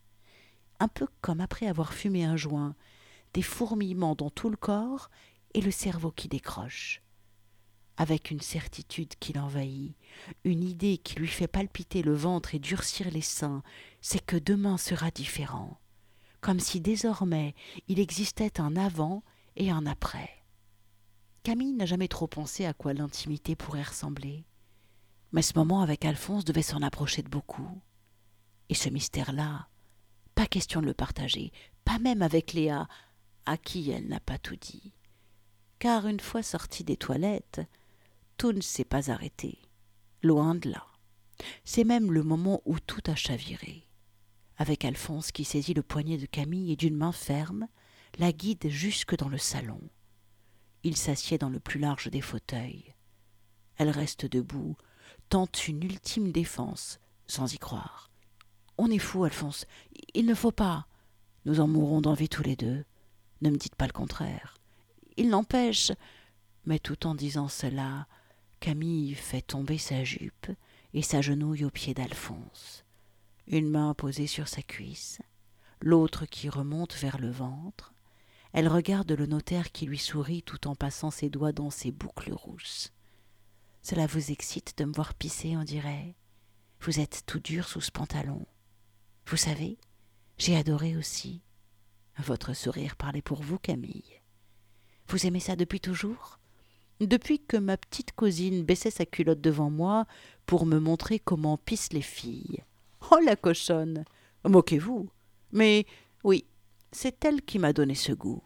Un 0.79 0.87
peu 0.87 1.07
comme 1.21 1.41
après 1.41 1.67
avoir 1.67 1.93
fumé 1.93 2.23
un 2.23 2.35
joint, 2.35 2.75
des 3.33 3.41
fourmillements 3.41 4.15
dans 4.15 4.29
tout 4.29 4.49
le 4.49 4.57
corps 4.57 5.09
et 5.53 5.61
le 5.61 5.71
cerveau 5.71 6.11
qui 6.11 6.27
décroche. 6.27 7.01
Avec 7.97 8.31
une 8.31 8.41
certitude 8.41 9.13
qui 9.19 9.33
l'envahit, 9.33 9.95
une 10.43 10.63
idée 10.63 10.97
qui 10.97 11.15
lui 11.15 11.27
fait 11.27 11.47
palpiter 11.47 12.01
le 12.01 12.13
ventre 12.13 12.55
et 12.55 12.59
durcir 12.59 13.11
les 13.11 13.21
seins, 13.21 13.61
c'est 14.01 14.25
que 14.25 14.37
demain 14.37 14.77
sera 14.77 15.11
différent, 15.11 15.79
comme 16.41 16.59
si 16.59 16.81
désormais 16.81 17.53
il 17.87 17.99
existait 17.99 18.59
un 18.59 18.75
avant 18.75 19.23
et 19.55 19.69
un 19.69 19.85
après. 19.85 20.43
Camille 21.43 21.73
n'a 21.73 21.85
jamais 21.85 22.07
trop 22.07 22.27
pensé 22.27 22.65
à 22.65 22.73
quoi 22.73 22.93
l'intimité 22.93 23.55
pourrait 23.55 23.83
ressembler. 23.83 24.45
Mais 25.33 25.41
ce 25.41 25.53
moment 25.55 25.81
avec 25.81 26.05
Alphonse 26.05 26.45
devait 26.45 26.61
s'en 26.61 26.81
approcher 26.81 27.21
de 27.21 27.29
beaucoup. 27.29 27.81
Et 28.69 28.75
ce 28.75 28.87
mystère-là, 28.89 29.67
pas 30.35 30.47
question 30.47 30.81
de 30.81 30.87
le 30.87 30.93
partager, 30.93 31.51
pas 31.85 31.99
même 31.99 32.21
avec 32.21 32.53
Léa, 32.53 32.87
à 33.45 33.57
qui 33.57 33.91
elle 33.91 34.07
n'a 34.07 34.19
pas 34.19 34.37
tout 34.37 34.55
dit. 34.55 34.93
Car 35.79 36.07
une 36.07 36.19
fois 36.19 36.43
sortie 36.43 36.83
des 36.83 36.97
toilettes, 36.97 37.61
tout 38.37 38.51
ne 38.51 38.61
s'est 38.61 38.85
pas 38.85 39.11
arrêté. 39.11 39.59
Loin 40.21 40.55
de 40.55 40.69
là. 40.69 40.87
C'est 41.65 41.83
même 41.83 42.11
le 42.11 42.23
moment 42.23 42.61
où 42.65 42.79
tout 42.79 43.01
a 43.07 43.15
chaviré. 43.15 43.89
Avec 44.57 44.85
Alphonse 44.85 45.31
qui 45.31 45.43
saisit 45.43 45.73
le 45.73 45.83
poignet 45.83 46.17
de 46.17 46.25
Camille 46.25 46.71
et 46.71 46.75
d'une 46.75 46.95
main 46.95 47.11
ferme, 47.11 47.67
la 48.17 48.31
guide 48.31 48.69
jusque 48.69 49.17
dans 49.17 49.29
le 49.29 49.37
salon. 49.37 49.81
Il 50.83 50.95
s'assied 50.95 51.37
dans 51.37 51.49
le 51.49 51.59
plus 51.59 51.79
large 51.79 52.09
des 52.09 52.21
fauteuils. 52.21 52.93
Elle 53.77 53.89
reste 53.89 54.25
debout, 54.25 54.77
tente 55.29 55.67
une 55.67 55.83
ultime 55.83 56.31
défense, 56.31 56.99
sans 57.27 57.53
y 57.53 57.57
croire. 57.57 58.11
On 58.77 58.89
est 58.89 58.99
fou, 58.99 59.23
Alphonse. 59.23 59.65
Il 60.13 60.25
ne 60.25 60.35
faut 60.35 60.51
pas. 60.51 60.87
Nous 61.45 61.59
en 61.59 61.67
mourrons 61.67 62.01
d'envie 62.01 62.29
tous 62.29 62.43
les 62.43 62.55
deux. 62.55 62.85
Ne 63.41 63.49
me 63.49 63.57
dites 63.57 63.75
pas 63.75 63.87
le 63.87 63.93
contraire. 63.93 64.57
Il 65.17 65.29
n'empêche. 65.29 65.91
Mais 66.65 66.79
tout 66.79 67.07
en 67.07 67.15
disant 67.15 67.47
cela, 67.47 68.07
Camille 68.59 69.15
fait 69.15 69.41
tomber 69.41 69.77
sa 69.77 70.03
jupe 70.03 70.47
et 70.93 71.01
s'agenouille 71.01 71.65
aux 71.65 71.69
pieds 71.69 71.93
d'Alphonse. 71.93 72.85
Une 73.47 73.69
main 73.69 73.93
posée 73.93 74.27
sur 74.27 74.47
sa 74.47 74.61
cuisse, 74.61 75.19
l'autre 75.81 76.25
qui 76.25 76.47
remonte 76.47 76.95
vers 76.95 77.19
le 77.19 77.29
ventre. 77.29 77.93
Elle 78.53 78.69
regarde 78.69 79.11
le 79.11 79.25
notaire 79.25 79.71
qui 79.71 79.85
lui 79.85 79.97
sourit 79.97 80.43
tout 80.43 80.67
en 80.67 80.75
passant 80.75 81.11
ses 81.11 81.29
doigts 81.29 81.51
dans 81.51 81.71
ses 81.71 81.91
boucles 81.91 82.31
rousses. 82.31 82.93
Cela 83.81 84.07
vous 84.07 84.31
excite 84.31 84.77
de 84.77 84.85
me 84.85 84.93
voir 84.93 85.13
pisser, 85.13 85.57
on 85.57 85.63
dirait. 85.63 86.15
Vous 86.79 87.01
êtes 87.01 87.23
tout 87.25 87.39
dur 87.39 87.67
sous 87.67 87.81
ce 87.81 87.91
pantalon. 87.91 88.45
Vous 89.25 89.35
savez, 89.37 89.77
j'ai 90.37 90.55
adoré 90.55 90.95
aussi. 90.97 91.41
Votre 92.19 92.53
sourire 92.53 92.95
parlait 92.95 93.21
pour 93.21 93.41
vous, 93.41 93.57
Camille. 93.57 94.21
Vous 95.07 95.25
aimez 95.25 95.39
ça 95.39 95.55
depuis 95.55 95.79
toujours? 95.79 96.39
Depuis 96.99 97.39
que 97.39 97.57
ma 97.57 97.77
petite 97.77 98.13
cousine 98.13 98.63
baissait 98.63 98.91
sa 98.91 99.05
culotte 99.05 99.41
devant 99.41 99.69
moi 99.69 100.05
pour 100.45 100.65
me 100.65 100.79
montrer 100.79 101.19
comment 101.19 101.57
pissent 101.57 101.93
les 101.93 102.01
filles. 102.01 102.63
Oh 103.11 103.19
la 103.25 103.35
cochonne 103.35 104.05
Moquez-vous 104.45 105.09
Mais 105.51 105.85
oui, 106.23 106.45
c'est 106.91 107.25
elle 107.25 107.41
qui 107.41 107.59
m'a 107.59 107.73
donné 107.73 107.95
ce 107.95 108.11
goût. 108.11 108.43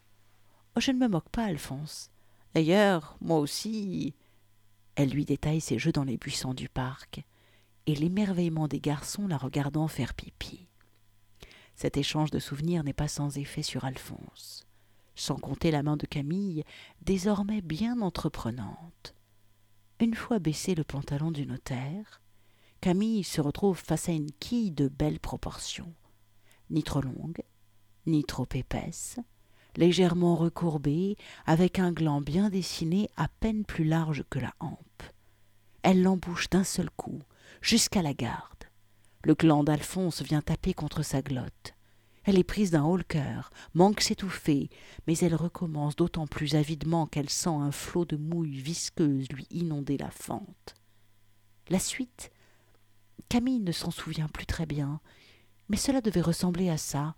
Oh, 0.75 0.79
je 0.79 0.91
ne 0.91 0.99
me 0.99 1.07
moque 1.07 1.29
pas, 1.29 1.45
Alphonse. 1.45 2.09
D'ailleurs, 2.53 3.17
moi 3.21 3.39
aussi, 3.39 4.15
elle 4.95 5.09
lui 5.09 5.25
détaille 5.25 5.61
ses 5.61 5.77
jeux 5.77 5.91
dans 5.91 6.03
les 6.03 6.17
buissons 6.17 6.53
du 6.53 6.69
parc, 6.69 7.23
et 7.85 7.95
l'émerveillement 7.95 8.67
des 8.67 8.79
garçons 8.79 9.27
la 9.27 9.37
regardant 9.37 9.87
faire 9.87 10.13
pipi. 10.13 10.66
Cet 11.77 11.95
échange 11.95 12.31
de 12.31 12.39
souvenirs 12.39 12.83
n'est 12.83 12.91
pas 12.91 13.07
sans 13.07 13.37
effet 13.37 13.61
sur 13.61 13.85
Alphonse, 13.85 14.65
sans 15.13 15.35
compter 15.35 15.69
la 15.69 15.83
main 15.83 15.95
de 15.95 16.07
Camille, 16.07 16.63
désormais 17.03 17.61
bien 17.61 18.01
entreprenante. 18.01 19.13
Une 19.99 20.15
fois 20.15 20.39
baissé 20.39 20.73
le 20.73 20.83
pantalon 20.83 21.29
du 21.29 21.45
notaire, 21.45 22.19
Camille 22.81 23.23
se 23.23 23.41
retrouve 23.41 23.77
face 23.77 24.09
à 24.09 24.11
une 24.11 24.31
quille 24.31 24.71
de 24.71 24.87
belles 24.87 25.19
proportions, 25.19 25.93
ni 26.71 26.81
trop 26.81 27.01
longue, 27.01 27.43
ni 28.07 28.23
trop 28.23 28.47
épaisse, 28.55 29.19
légèrement 29.75 30.35
recourbée, 30.35 31.15
avec 31.45 31.77
un 31.77 31.91
gland 31.91 32.21
bien 32.21 32.49
dessiné 32.49 33.07
à 33.17 33.27
peine 33.27 33.65
plus 33.65 33.83
large 33.83 34.23
que 34.31 34.39
la 34.39 34.55
hampe. 34.59 35.03
Elle 35.83 36.01
l'embouche 36.01 36.49
d'un 36.49 36.63
seul 36.63 36.89
coup, 36.89 37.21
jusqu'à 37.61 38.01
la 38.01 38.15
garde. 38.15 38.56
Le 39.27 39.35
gland 39.35 39.65
d'Alphonse 39.65 40.21
vient 40.21 40.39
taper 40.39 40.73
contre 40.73 41.03
sa 41.03 41.21
glotte. 41.21 41.73
Elle 42.23 42.39
est 42.39 42.45
prise 42.45 42.71
d'un 42.71 42.85
haut-le-cœur, 42.85 43.51
manque 43.73 43.99
s'étouffer, 43.99 44.69
mais 45.05 45.17
elle 45.17 45.35
recommence 45.35 45.97
d'autant 45.97 46.27
plus 46.27 46.55
avidement 46.55 47.07
qu'elle 47.07 47.29
sent 47.29 47.49
un 47.49 47.73
flot 47.73 48.05
de 48.05 48.15
mouille 48.15 48.61
visqueuse 48.61 49.29
lui 49.33 49.45
inonder 49.51 49.97
la 49.97 50.11
fente. 50.11 50.75
La 51.67 51.77
suite, 51.77 52.31
Camille 53.27 53.59
ne 53.59 53.73
s'en 53.73 53.91
souvient 53.91 54.29
plus 54.29 54.45
très 54.45 54.65
bien, 54.65 55.01
mais 55.67 55.75
cela 55.75 55.99
devait 55.99 56.21
ressembler 56.21 56.69
à 56.69 56.77
ça. 56.77 57.13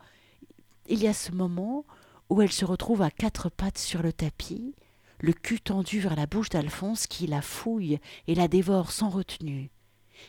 Il 0.88 1.04
y 1.04 1.08
a 1.08 1.14
ce 1.14 1.32
moment 1.32 1.86
où 2.32 2.42
elle 2.42 2.52
se 2.52 2.66
retrouve 2.66 3.04
à 3.04 3.12
quatre 3.12 3.50
pattes 3.52 3.78
sur 3.78 4.02
le 4.02 4.14
tapis, 4.14 4.74
le 5.20 5.34
cul 5.34 5.62
tendu 5.62 6.00
vers 6.00 6.16
la 6.16 6.26
bouche 6.26 6.50
d'Alphonse 6.50 7.06
qui 7.06 7.28
la 7.28 7.44
fouille 7.44 8.00
et 8.26 8.34
la 8.34 8.48
dévore 8.48 8.92
sans 8.92 9.10
retenue. 9.10 9.70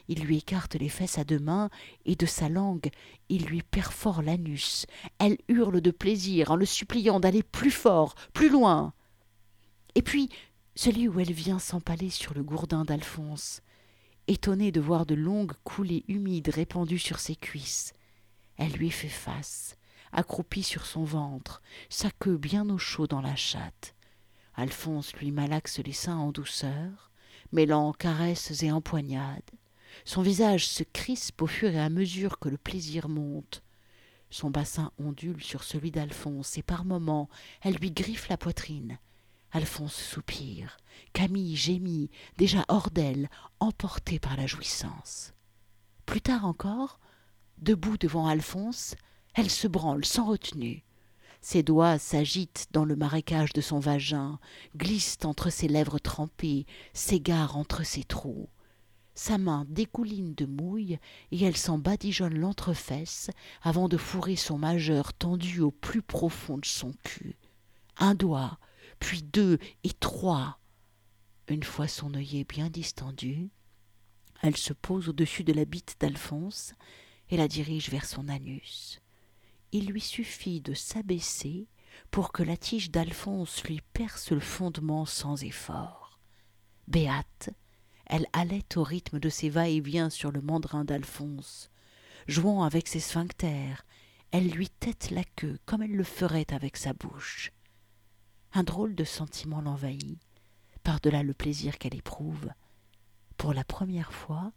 Il 0.08 0.22
lui 0.22 0.38
écarte 0.38 0.74
les 0.74 0.88
fesses 0.88 1.18
à 1.18 1.24
deux 1.24 1.38
mains, 1.38 1.70
et 2.04 2.16
de 2.16 2.26
sa 2.26 2.48
langue 2.48 2.90
il 3.28 3.46
lui 3.46 3.62
perfore 3.62 4.22
l'anus. 4.22 4.86
Elle 5.18 5.38
hurle 5.48 5.80
de 5.80 5.90
plaisir 5.90 6.50
en 6.50 6.56
le 6.56 6.66
suppliant 6.66 7.20
d'aller 7.20 7.42
plus 7.42 7.70
fort, 7.70 8.14
plus 8.32 8.48
loin. 8.48 8.92
Et 9.94 10.02
puis, 10.02 10.28
celui 10.74 11.08
où 11.08 11.20
elle 11.20 11.32
vient 11.32 11.58
s'empaler 11.58 12.10
sur 12.10 12.34
le 12.34 12.42
gourdin 12.42 12.84
d'Alphonse, 12.84 13.60
étonnée 14.28 14.72
de 14.72 14.80
voir 14.80 15.06
de 15.06 15.14
longues 15.14 15.54
coulées 15.64 16.04
humides 16.08 16.48
répandues 16.48 16.98
sur 16.98 17.18
ses 17.18 17.36
cuisses. 17.36 17.92
Elle 18.56 18.72
lui 18.72 18.90
fait 18.90 19.08
face, 19.08 19.76
accroupie 20.12 20.62
sur 20.62 20.86
son 20.86 21.04
ventre, 21.04 21.62
sa 21.88 22.10
queue 22.10 22.36
bien 22.36 22.68
au 22.70 22.78
chaud 22.78 23.06
dans 23.06 23.20
la 23.20 23.36
chatte. 23.36 23.94
Alphonse 24.54 25.14
lui 25.14 25.30
malaxe 25.30 25.78
les 25.78 25.92
seins 25.92 26.18
en 26.18 26.32
douceur, 26.32 27.10
mêlant 27.52 27.92
caresses 27.92 28.62
et 28.62 28.70
empoignades. 28.70 29.50
Son 30.04 30.22
visage 30.22 30.66
se 30.66 30.82
crispe 30.82 31.42
au 31.42 31.46
fur 31.46 31.70
et 31.70 31.80
à 31.80 31.90
mesure 31.90 32.38
que 32.38 32.48
le 32.48 32.58
plaisir 32.58 33.08
monte. 33.08 33.62
Son 34.30 34.50
bassin 34.50 34.92
ondule 34.98 35.42
sur 35.42 35.64
celui 35.64 35.90
d'Alphonse, 35.90 36.56
et 36.56 36.62
par 36.62 36.84
moments 36.84 37.28
elle 37.62 37.74
lui 37.74 37.90
griffe 37.90 38.28
la 38.28 38.36
poitrine. 38.36 38.98
Alphonse 39.52 39.94
soupire. 39.94 40.76
Camille 41.12 41.56
gémit, 41.56 42.10
déjà 42.38 42.64
hors 42.68 42.90
d'elle, 42.90 43.28
emportée 43.58 44.20
par 44.20 44.36
la 44.36 44.46
jouissance. 44.46 45.32
Plus 46.06 46.20
tard 46.20 46.44
encore, 46.44 47.00
debout 47.58 47.98
devant 47.98 48.28
Alphonse, 48.28 48.94
elle 49.34 49.50
se 49.50 49.66
branle 49.66 50.04
sans 50.04 50.26
retenue. 50.26 50.84
Ses 51.40 51.62
doigts 51.62 51.98
s'agitent 51.98 52.68
dans 52.70 52.84
le 52.84 52.96
marécage 52.96 53.52
de 53.52 53.60
son 53.60 53.80
vagin, 53.80 54.38
glissent 54.76 55.18
entre 55.24 55.50
ses 55.50 55.68
lèvres 55.68 55.98
trempées, 55.98 56.66
s'égarent 56.92 57.56
entre 57.56 57.84
ses 57.84 58.04
trous. 58.04 58.48
Sa 59.14 59.38
main 59.38 59.66
découline 59.68 60.34
de 60.34 60.46
mouille 60.46 60.98
et 61.30 61.44
elle 61.44 61.56
s'en 61.56 61.78
badigeonne 61.78 62.38
l'entrefesse 62.38 63.30
avant 63.62 63.88
de 63.88 63.96
fourrer 63.96 64.36
son 64.36 64.58
majeur 64.58 65.12
tendu 65.12 65.60
au 65.60 65.70
plus 65.70 66.02
profond 66.02 66.58
de 66.58 66.64
son 66.64 66.94
cul. 67.02 67.36
Un 67.96 68.14
doigt, 68.14 68.58
puis 68.98 69.22
deux 69.22 69.58
et 69.84 69.92
trois. 69.92 70.58
Une 71.48 71.64
fois 71.64 71.88
son 71.88 72.14
œillet 72.14 72.44
bien 72.44 72.70
distendu, 72.70 73.50
elle 74.42 74.56
se 74.56 74.72
pose 74.72 75.08
au-dessus 75.08 75.44
de 75.44 75.52
la 75.52 75.64
bite 75.64 75.96
d'Alphonse 76.00 76.74
et 77.28 77.36
la 77.36 77.48
dirige 77.48 77.90
vers 77.90 78.06
son 78.06 78.28
anus. 78.28 79.00
Il 79.72 79.86
lui 79.86 80.00
suffit 80.00 80.60
de 80.60 80.74
s'abaisser 80.74 81.68
pour 82.10 82.32
que 82.32 82.42
la 82.42 82.56
tige 82.56 82.90
d'Alphonse 82.90 83.62
lui 83.64 83.80
perce 83.92 84.30
le 84.30 84.40
fondement 84.40 85.06
sans 85.06 85.42
effort. 85.44 86.18
Béate, 86.88 87.50
elle 88.10 88.26
allait 88.32 88.76
au 88.76 88.82
rythme 88.82 89.20
de 89.20 89.28
ses 89.28 89.48
va-et-vient 89.48 90.10
sur 90.10 90.32
le 90.32 90.40
mandrin 90.40 90.84
d'Alphonse. 90.84 91.70
Jouant 92.26 92.64
avec 92.64 92.88
ses 92.88 92.98
sphincters, 92.98 93.86
elle 94.32 94.48
lui 94.48 94.68
tête 94.68 95.12
la 95.12 95.22
queue 95.22 95.58
comme 95.64 95.82
elle 95.82 95.94
le 95.94 96.02
ferait 96.02 96.52
avec 96.52 96.76
sa 96.76 96.92
bouche. 96.92 97.52
Un 98.52 98.64
drôle 98.64 98.96
de 98.96 99.04
sentiment 99.04 99.60
l'envahit, 99.60 100.18
par-delà 100.82 101.22
le 101.22 101.34
plaisir 101.34 101.78
qu'elle 101.78 101.94
éprouve. 101.94 102.50
Pour 103.36 103.54
la 103.54 103.62
première 103.62 104.12
fois, 104.12 104.52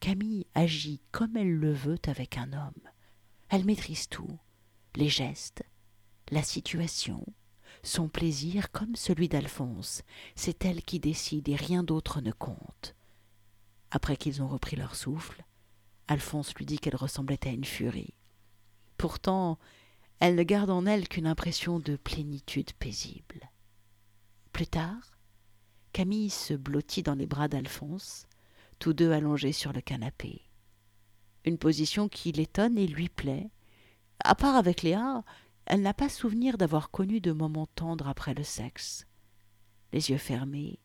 Camille 0.00 0.48
agit 0.56 1.00
comme 1.12 1.36
elle 1.36 1.54
le 1.54 1.72
veut 1.72 2.00
avec 2.08 2.36
un 2.36 2.52
homme. 2.52 2.90
Elle 3.50 3.64
maîtrise 3.64 4.08
tout, 4.08 4.36
les 4.96 5.08
gestes, 5.08 5.62
la 6.32 6.42
situation, 6.42 7.24
son 7.82 8.08
plaisir 8.08 8.70
comme 8.70 8.96
celui 8.96 9.28
d'Alphonse. 9.28 10.02
C'est 10.34 10.64
elle 10.64 10.82
qui 10.82 11.00
décide 11.00 11.48
et 11.48 11.56
rien 11.56 11.82
d'autre 11.82 12.20
ne 12.20 12.32
compte. 12.32 12.94
Après 13.90 14.16
qu'ils 14.16 14.42
ont 14.42 14.48
repris 14.48 14.76
leur 14.76 14.94
souffle, 14.94 15.44
Alphonse 16.08 16.54
lui 16.54 16.66
dit 16.66 16.78
qu'elle 16.78 16.96
ressemblait 16.96 17.46
à 17.46 17.50
une 17.50 17.64
furie. 17.64 18.14
Pourtant, 18.96 19.58
elle 20.20 20.34
ne 20.34 20.42
garde 20.42 20.70
en 20.70 20.86
elle 20.86 21.08
qu'une 21.08 21.26
impression 21.26 21.78
de 21.78 21.96
plénitude 21.96 22.72
paisible. 22.74 23.50
Plus 24.52 24.66
tard, 24.66 25.18
Camille 25.92 26.30
se 26.30 26.54
blottit 26.54 27.02
dans 27.02 27.14
les 27.14 27.26
bras 27.26 27.48
d'Alphonse, 27.48 28.26
tous 28.78 28.92
deux 28.92 29.12
allongés 29.12 29.52
sur 29.52 29.72
le 29.72 29.80
canapé. 29.80 30.42
Une 31.44 31.58
position 31.58 32.08
qui 32.08 32.32
l'étonne 32.32 32.78
et 32.78 32.86
lui 32.86 33.08
plaît. 33.08 33.50
À 34.24 34.34
part 34.34 34.56
avec 34.56 34.82
Léa, 34.82 35.24
elle 35.66 35.82
n'a 35.82 35.94
pas 35.94 36.08
souvenir 36.08 36.58
d'avoir 36.58 36.90
connu 36.90 37.20
de 37.20 37.32
moments 37.32 37.66
tendres 37.74 38.08
après 38.08 38.34
le 38.34 38.44
sexe. 38.44 39.06
Les 39.92 40.10
yeux 40.10 40.18
fermés, 40.18 40.78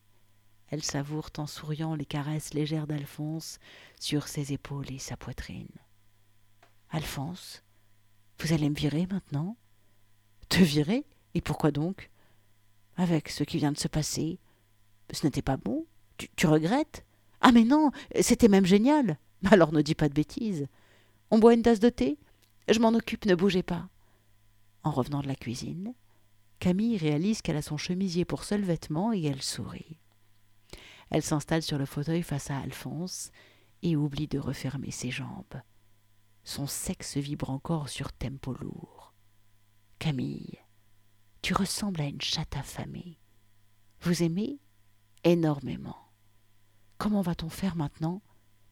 elle 0.68 0.82
savoure 0.82 1.30
en 1.38 1.46
souriant 1.46 1.94
les 1.94 2.04
caresses 2.04 2.54
légères 2.54 2.86
d'Alphonse 2.86 3.58
sur 4.00 4.26
ses 4.26 4.52
épaules 4.52 4.90
et 4.90 4.98
sa 4.98 5.16
poitrine. 5.16 5.68
Alphonse, 6.90 7.62
vous 8.38 8.52
allez 8.52 8.68
me 8.68 8.74
virer 8.74 9.06
maintenant 9.10 9.56
Te 10.48 10.58
virer? 10.58 11.04
Et 11.34 11.40
pourquoi 11.40 11.70
donc 11.70 12.10
Avec 12.96 13.28
ce 13.28 13.44
qui 13.44 13.58
vient 13.58 13.72
de 13.72 13.78
se 13.78 13.88
passer. 13.88 14.38
Ce 15.12 15.24
n'était 15.24 15.42
pas 15.42 15.56
bon 15.56 15.86
tu, 16.18 16.28
tu 16.36 16.46
regrettes 16.46 17.04
Ah 17.40 17.52
mais 17.52 17.64
non, 17.64 17.90
c'était 18.20 18.48
même 18.48 18.66
génial 18.66 19.18
Alors 19.50 19.72
ne 19.72 19.82
dis 19.82 19.94
pas 19.94 20.08
de 20.08 20.14
bêtises. 20.14 20.66
On 21.30 21.38
boit 21.38 21.54
une 21.54 21.62
tasse 21.62 21.80
de 21.80 21.88
thé? 21.88 22.18
Je 22.68 22.78
m'en 22.78 22.94
occupe, 22.94 23.26
ne 23.26 23.34
bougez 23.34 23.62
pas. 23.62 23.88
En 24.84 24.90
revenant 24.90 25.22
de 25.22 25.28
la 25.28 25.36
cuisine, 25.36 25.94
Camille 26.58 26.96
réalise 26.96 27.42
qu'elle 27.42 27.56
a 27.56 27.62
son 27.62 27.76
chemisier 27.76 28.24
pour 28.24 28.44
seul 28.44 28.62
vêtement 28.62 29.12
et 29.12 29.22
elle 29.22 29.42
sourit. 29.42 29.98
Elle 31.10 31.22
s'installe 31.22 31.62
sur 31.62 31.78
le 31.78 31.86
fauteuil 31.86 32.22
face 32.22 32.50
à 32.50 32.58
Alphonse 32.58 33.30
et 33.82 33.96
oublie 33.96 34.28
de 34.28 34.38
refermer 34.38 34.90
ses 34.90 35.10
jambes. 35.10 35.60
Son 36.44 36.66
sexe 36.66 37.16
vibre 37.16 37.50
encore 37.50 37.88
sur 37.88 38.12
tempo 38.12 38.54
lourd. 38.54 39.12
Camille, 39.98 40.58
tu 41.42 41.54
ressembles 41.54 42.00
à 42.00 42.06
une 42.06 42.20
chatte 42.20 42.56
affamée. 42.56 43.18
Vous 44.00 44.22
aimez 44.22 44.58
énormément. 45.24 46.10
Comment 46.98 47.22
va-t-on 47.22 47.48
faire 47.48 47.76
maintenant? 47.76 48.22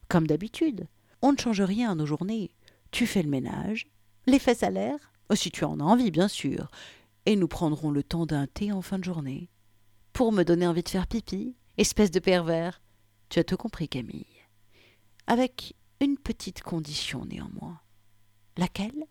Comme 0.08 0.26
d'habitude. 0.26 0.88
On 1.22 1.32
ne 1.32 1.38
change 1.38 1.60
rien 1.60 1.92
à 1.92 1.94
nos 1.94 2.06
journées. 2.06 2.50
Tu 2.90 3.06
fais 3.06 3.22
le 3.22 3.28
ménage, 3.28 3.88
les 4.26 4.38
fesses 4.38 4.62
à 4.62 4.70
l'air, 4.70 5.12
si 5.36 5.50
tu 5.50 5.64
en 5.64 5.80
as 5.80 5.84
envie, 5.84 6.10
bien 6.10 6.28
sûr, 6.28 6.70
et 7.26 7.36
nous 7.36 7.48
prendrons 7.48 7.90
le 7.90 8.02
temps 8.02 8.26
d'un 8.26 8.46
thé 8.46 8.72
en 8.72 8.82
fin 8.82 8.98
de 8.98 9.04
journée. 9.04 9.48
Pour 10.12 10.32
me 10.32 10.42
donner 10.44 10.66
envie 10.66 10.82
de 10.82 10.88
faire 10.88 11.06
pipi, 11.06 11.54
Espèce 11.80 12.10
de 12.10 12.20
pervers. 12.20 12.82
Tu 13.30 13.38
as 13.38 13.44
tout 13.44 13.56
compris, 13.56 13.88
Camille. 13.88 14.26
Avec 15.26 15.74
une 16.00 16.18
petite 16.18 16.62
condition 16.62 17.24
néanmoins. 17.24 17.80
Laquelle? 18.58 19.06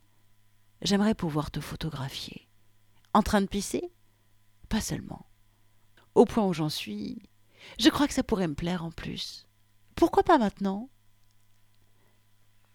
J'aimerais 0.83 1.15
pouvoir 1.15 1.49
te 1.49 1.61
photographier. 1.61 2.47
En 3.15 3.23
train 3.23 3.41
de 3.41 3.47
pisser? 3.47 3.91
Pas 4.69 4.81
seulement. 4.81 5.25
Au 6.13 6.25
point 6.25 6.45
où 6.45 6.53
j'en 6.53 6.69
suis, 6.69 7.23
je 7.79 7.89
crois 7.89 8.07
que 8.07 8.13
ça 8.13 8.21
pourrait 8.21 8.47
me 8.47 8.53
plaire 8.53 8.85
en 8.85 8.91
plus. 8.91 9.47
Pourquoi 9.95 10.21
pas 10.21 10.37
maintenant? 10.37 10.91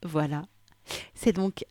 Voilà. 0.02 0.44
C'est 1.14 1.32
donc 1.32 1.64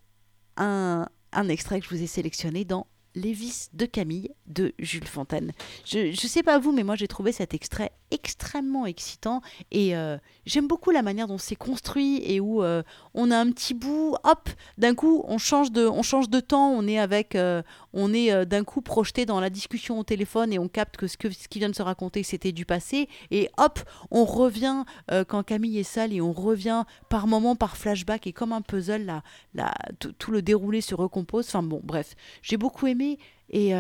un, 0.55 1.09
un 1.35 1.49
extrait 1.49 1.79
que 1.79 1.85
je 1.85 1.95
vous 1.95 2.01
ai 2.01 2.07
sélectionné 2.07 2.65
dans 2.65 2.87
Les 3.15 3.33
vices 3.33 3.69
de 3.73 3.85
Camille 3.85 4.31
de 4.47 4.73
Jules 4.79 5.07
Fontaine. 5.07 5.51
Je 5.85 6.09
ne 6.09 6.15
sais 6.15 6.43
pas 6.43 6.59
vous, 6.59 6.71
mais 6.71 6.83
moi 6.83 6.95
j'ai 6.95 7.07
trouvé 7.07 7.31
cet 7.31 7.53
extrait 7.53 7.91
extrêmement 8.13 8.85
excitant 8.85 9.41
et 9.71 9.97
euh, 9.97 10.17
j'aime 10.45 10.67
beaucoup 10.67 10.91
la 10.91 11.01
manière 11.01 11.27
dont 11.27 11.39
c'est 11.39 11.55
construit 11.55 12.21
et 12.23 12.39
où 12.39 12.63
euh, 12.63 12.83
on 13.15 13.31
a 13.31 13.37
un 13.37 13.51
petit 13.51 13.73
bout, 13.73 14.15
hop, 14.23 14.49
d'un 14.77 14.93
coup 14.93 15.25
on 15.27 15.39
change 15.39 15.71
de, 15.71 15.87
on 15.87 16.03
change 16.03 16.29
de 16.29 16.39
temps, 16.39 16.69
on 16.69 16.87
est 16.87 16.99
avec, 16.99 17.35
euh, 17.35 17.63
on 17.91 18.13
est 18.13 18.45
d'un 18.45 18.63
coup 18.63 18.81
projeté 18.81 19.25
dans 19.25 19.39
la 19.39 19.49
discussion 19.49 19.99
au 19.99 20.03
téléphone 20.03 20.53
et 20.53 20.59
on 20.59 20.67
capte 20.67 20.95
que 20.95 21.07
ce, 21.07 21.17
que 21.17 21.31
ce 21.31 21.47
qui 21.47 21.57
vient 21.57 21.69
de 21.69 21.75
se 21.75 21.81
raconter 21.81 22.21
c'était 22.21 22.51
du 22.51 22.65
passé 22.65 23.09
et 23.31 23.49
hop, 23.57 23.79
on 24.11 24.25
revient 24.25 24.83
quand 25.27 25.43
Camille 25.43 25.79
est 25.79 25.83
sale 25.83 26.13
et 26.13 26.21
on 26.21 26.31
revient 26.31 26.83
par 27.09 27.25
moment, 27.25 27.55
par 27.55 27.77
flashback 27.77 28.27
et 28.27 28.33
comme 28.33 28.53
un 28.53 28.61
puzzle, 28.61 29.05
là, 29.05 29.23
là, 29.55 29.73
tout 30.19 30.31
le 30.31 30.41
déroulé 30.41 30.81
se 30.81 30.93
recompose. 30.93 31.47
Enfin 31.47 31.63
bon, 31.63 31.81
bref, 31.83 32.15
j'ai 32.41 32.57
beaucoup 32.57 32.85
aimé 32.87 33.17
et 33.49 33.73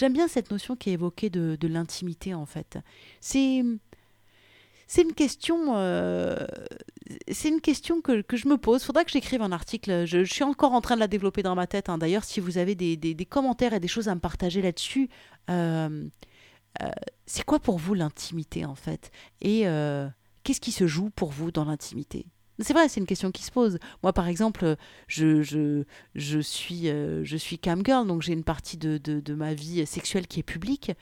j'aime 0.00 0.14
bien 0.14 0.28
cette 0.28 0.50
notion 0.50 0.76
qui 0.76 0.90
est 0.90 0.94
évoquée 0.94 1.30
de, 1.30 1.66
l'intimité, 1.66 2.34
en 2.34 2.46
fait. 2.46 2.78
C'est. 3.20 3.62
C'est 4.92 5.02
une 5.02 5.12
question, 5.12 5.76
euh, 5.76 6.48
c'est 7.30 7.48
une 7.48 7.60
question 7.60 8.00
que, 8.00 8.24
je 8.32 8.48
me 8.48 8.56
pose. 8.56 8.82
Il 8.82 8.86
faudra 8.86 9.04
que 9.04 9.12
j'écrive 9.12 9.40
un 9.40 9.52
article. 9.52 10.04
Je, 10.04 10.24
suis 10.24 10.42
encore 10.42 10.72
en 10.72 10.80
train 10.80 10.96
de 10.96 11.00
la 11.00 11.06
développer 11.06 11.44
dans 11.44 11.54
ma 11.54 11.68
tête. 11.68 11.88
Hein. 11.88 11.96
D'ailleurs, 11.96 12.24
si 12.24 12.40
vous 12.40 12.58
avez 12.58 12.74
des, 12.74 13.24
commentaires 13.24 13.72
et 13.72 13.78
des 13.78 13.86
choses 13.86 14.08
à 14.08 14.16
me 14.16 14.20
partager 14.20 14.60
là-dessus, 14.62 15.08
euh, 15.48 16.08
c'est 17.24 17.44
quoi 17.44 17.60
pour 17.60 17.78
vous 17.78 17.94
l'intimité 17.94 18.64
en 18.64 18.74
fait? 18.74 19.12
Et 19.40 19.60
qu'est-ce 20.42 20.60
qui 20.60 20.72
se 20.72 20.88
joue 20.88 21.10
pour 21.10 21.30
vous 21.30 21.52
dans 21.52 21.66
l'intimité? 21.66 22.26
C'est 22.60 22.72
vrai, 22.72 22.88
c'est 22.88 23.00
une 23.00 23.06
question 23.06 23.30
qui 23.30 23.42
se 23.42 23.50
pose. 23.50 23.78
Moi, 24.02 24.12
par 24.12 24.28
exemple, 24.28 24.76
je, 25.06 25.84
suis, 26.42 26.88
euh, 26.88 27.24
je 27.24 27.36
suis 27.36 27.58
cam 27.58 27.84
girl, 27.84 28.06
donc 28.06 28.22
j'ai 28.22 28.32
une 28.32 28.44
partie 28.44 28.76
de, 28.76 29.34
ma 29.34 29.54
vie 29.54 29.86
sexuelle 29.86 30.26
qui 30.26 30.40
est 30.40 30.44
publique. 30.44 30.92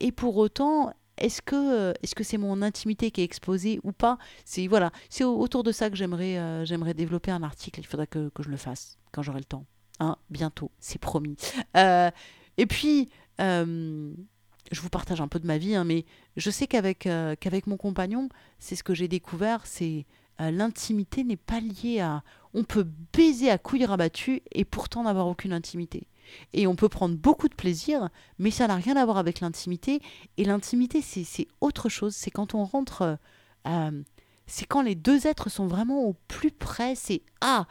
Et 0.00 0.12
pour 0.12 0.36
autant, 0.36 0.92
est-ce 1.18 1.42
que 1.42 1.92
que 2.14 2.24
c'est 2.24 2.38
mon 2.38 2.62
intimité 2.62 3.10
qui 3.10 3.20
est 3.20 3.24
exposée 3.24 3.80
ou 3.82 3.92
pas? 3.92 4.16
C'est 4.44 4.66
voilà, 4.66 4.90
c'est 5.10 5.24
autour 5.24 5.62
de 5.62 5.72
ça 5.72 5.90
que 5.90 5.96
j'aimerais 5.96 6.38
euh, 6.38 6.94
développer 6.94 7.30
un 7.30 7.42
article. 7.42 7.80
Il 7.80 7.86
faudra 7.86 8.06
que, 8.06 8.30
je 8.38 8.48
le 8.48 8.56
fasse 8.56 8.98
quand 9.12 9.22
j'aurai 9.22 9.40
le 9.40 9.44
temps. 9.44 9.66
Hein, 9.98 10.16
bientôt, 10.30 10.70
c'est 10.78 10.98
promis. 10.98 11.36
Euh, 11.76 12.10
et 12.56 12.66
puis, 12.66 13.10
je 13.38 14.80
vous 14.80 14.88
partage 14.88 15.20
un 15.20 15.28
peu 15.28 15.40
de 15.40 15.46
ma 15.46 15.58
vie, 15.58 15.74
hein, 15.74 15.84
mais 15.84 16.04
je 16.36 16.50
sais 16.50 16.66
qu'avec 16.66 17.00
qu'avec 17.40 17.66
mon 17.66 17.76
compagnon, 17.76 18.28
c'est 18.58 18.76
ce 18.76 18.82
que 18.82 18.94
j'ai 18.94 19.08
découvert, 19.08 19.66
c'est 19.66 20.06
euh, 20.40 20.50
l'intimité 20.50 21.24
n'est 21.24 21.36
pas 21.36 21.60
liée 21.60 22.00
à... 22.00 22.22
On 22.54 22.64
peut 22.64 22.86
baiser 23.12 23.50
à 23.50 23.58
couilles 23.58 23.84
rabattues 23.84 24.42
et 24.52 24.64
pourtant 24.64 25.04
n'avoir 25.04 25.28
aucune 25.28 25.52
intimité. 25.52 26.08
Et 26.52 26.66
on 26.66 26.76
peut 26.76 26.88
prendre 26.88 27.16
beaucoup 27.16 27.48
de 27.48 27.54
plaisir, 27.54 28.08
mais 28.38 28.50
ça 28.50 28.66
n'a 28.66 28.76
rien 28.76 28.96
à 28.96 29.04
voir 29.04 29.18
avec 29.18 29.40
l'intimité. 29.40 30.00
Et 30.36 30.44
l'intimité, 30.44 31.02
c'est 31.02 31.48
autre 31.60 31.88
chose. 31.88 32.14
C'est 32.14 32.30
quand 32.30 32.54
on 32.54 32.64
rentre... 32.64 33.18
Euh, 33.66 34.02
c'est 34.46 34.66
quand 34.66 34.82
les 34.82 34.96
deux 34.96 35.26
êtres 35.26 35.48
sont 35.48 35.66
vraiment 35.66 36.02
au 36.04 36.16
plus 36.26 36.50
près. 36.50 36.94
C'est... 36.94 37.22
Ah 37.40 37.66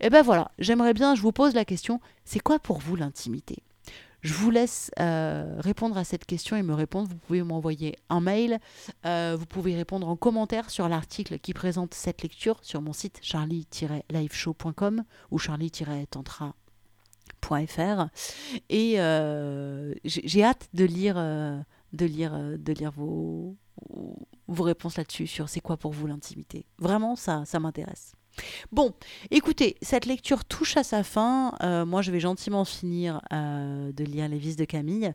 Eh 0.00 0.10
ben 0.10 0.22
voilà, 0.22 0.50
j'aimerais 0.58 0.94
bien, 0.94 1.14
je 1.14 1.22
vous 1.22 1.32
pose 1.32 1.54
la 1.54 1.64
question, 1.64 2.00
c'est 2.24 2.40
quoi 2.40 2.58
pour 2.58 2.78
vous 2.78 2.96
l'intimité? 2.96 3.62
Je 4.22 4.32
vous 4.34 4.50
laisse 4.50 4.90
euh, 5.00 5.56
répondre 5.58 5.98
à 5.98 6.04
cette 6.04 6.26
question 6.26 6.56
et 6.56 6.62
me 6.62 6.74
répondre. 6.74 7.08
Vous 7.08 7.16
pouvez 7.16 7.42
m'envoyer 7.42 7.96
un 8.08 8.20
mail. 8.20 8.60
Euh, 9.04 9.36
vous 9.38 9.46
pouvez 9.46 9.74
répondre 9.74 10.08
en 10.08 10.14
commentaire 10.16 10.70
sur 10.70 10.88
l'article 10.88 11.40
qui 11.40 11.52
présente 11.52 11.94
cette 11.94 12.22
lecture 12.22 12.60
sur 12.62 12.80
mon 12.80 12.92
site 12.92 13.18
charlie-liveshow.com 13.20 15.02
ou 15.32 15.38
charlie-tantra.fr. 15.38 18.06
Et 18.68 19.00
euh, 19.00 19.92
j'ai 20.04 20.44
hâte 20.44 20.68
de 20.72 20.84
lire, 20.84 21.16
de 21.16 22.06
lire, 22.06 22.38
de 22.58 22.72
lire 22.72 22.92
vos, 22.92 23.56
vos 24.46 24.62
réponses 24.62 24.98
là-dessus 24.98 25.26
sur 25.26 25.48
c'est 25.48 25.60
quoi 25.60 25.76
pour 25.76 25.90
vous 25.92 26.06
l'intimité. 26.06 26.64
Vraiment, 26.78 27.16
ça, 27.16 27.44
ça 27.44 27.58
m'intéresse. 27.58 28.12
Bon, 28.70 28.94
écoutez, 29.30 29.76
cette 29.82 30.06
lecture 30.06 30.44
touche 30.44 30.76
à 30.76 30.82
sa 30.82 31.02
fin. 31.02 31.54
Euh, 31.62 31.84
moi, 31.84 32.02
je 32.02 32.10
vais 32.10 32.20
gentiment 32.20 32.64
finir 32.64 33.20
euh, 33.32 33.92
de 33.92 34.04
lire 34.04 34.28
Les 34.28 34.38
Vices 34.38 34.56
de 34.56 34.64
Camille. 34.64 35.12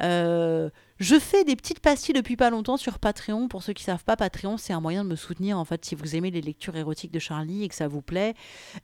Euh, 0.00 0.70
je 0.98 1.18
fais 1.18 1.44
des 1.44 1.56
petites 1.56 1.80
pastilles 1.80 2.14
depuis 2.14 2.36
pas 2.36 2.50
longtemps 2.50 2.76
sur 2.76 2.98
Patreon. 2.98 3.48
Pour 3.48 3.62
ceux 3.62 3.72
qui 3.72 3.82
ne 3.82 3.86
savent 3.86 4.04
pas, 4.04 4.16
Patreon, 4.16 4.56
c'est 4.56 4.72
un 4.72 4.80
moyen 4.80 5.04
de 5.04 5.10
me 5.10 5.16
soutenir. 5.16 5.58
En 5.58 5.64
fait, 5.64 5.84
si 5.84 5.94
vous 5.94 6.16
aimez 6.16 6.30
les 6.30 6.42
lectures 6.42 6.76
érotiques 6.76 7.12
de 7.12 7.18
Charlie 7.18 7.64
et 7.64 7.68
que 7.68 7.74
ça 7.74 7.88
vous 7.88 8.02
plaît 8.02 8.34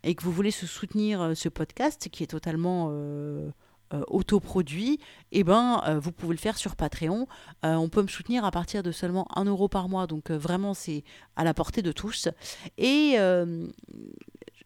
et 0.03 0.15
que 0.15 0.23
vous 0.23 0.33
voulez 0.33 0.51
soutenir 0.51 1.33
ce 1.35 1.49
podcast 1.49 2.09
qui 2.11 2.23
est 2.23 2.29
totalement 2.29 2.91
autoproduit, 4.09 4.99
eh 5.33 5.45
ben, 5.45 5.83
euh, 5.87 5.99
vous 5.99 6.13
pouvez 6.13 6.35
le 6.35 6.41
faire 6.41 6.57
sur 6.57 6.77
Patreon. 6.77 7.27
Euh, 7.65 7.75
on 7.75 7.89
peut 7.89 8.03
me 8.03 8.09
soutenir 8.09 8.45
à 8.45 8.51
partir 8.51 8.83
de 8.83 8.93
seulement 8.93 9.27
1 9.37 9.45
euro 9.45 9.69
par 9.69 9.89
mois, 9.89 10.07
donc 10.07 10.31
vraiment 10.31 10.75
c'est 10.75 11.05
à 11.37 11.45
la 11.45 11.55
portée 11.55 11.83
de 11.83 11.93
tous. 11.93 12.29
Et 12.79 13.17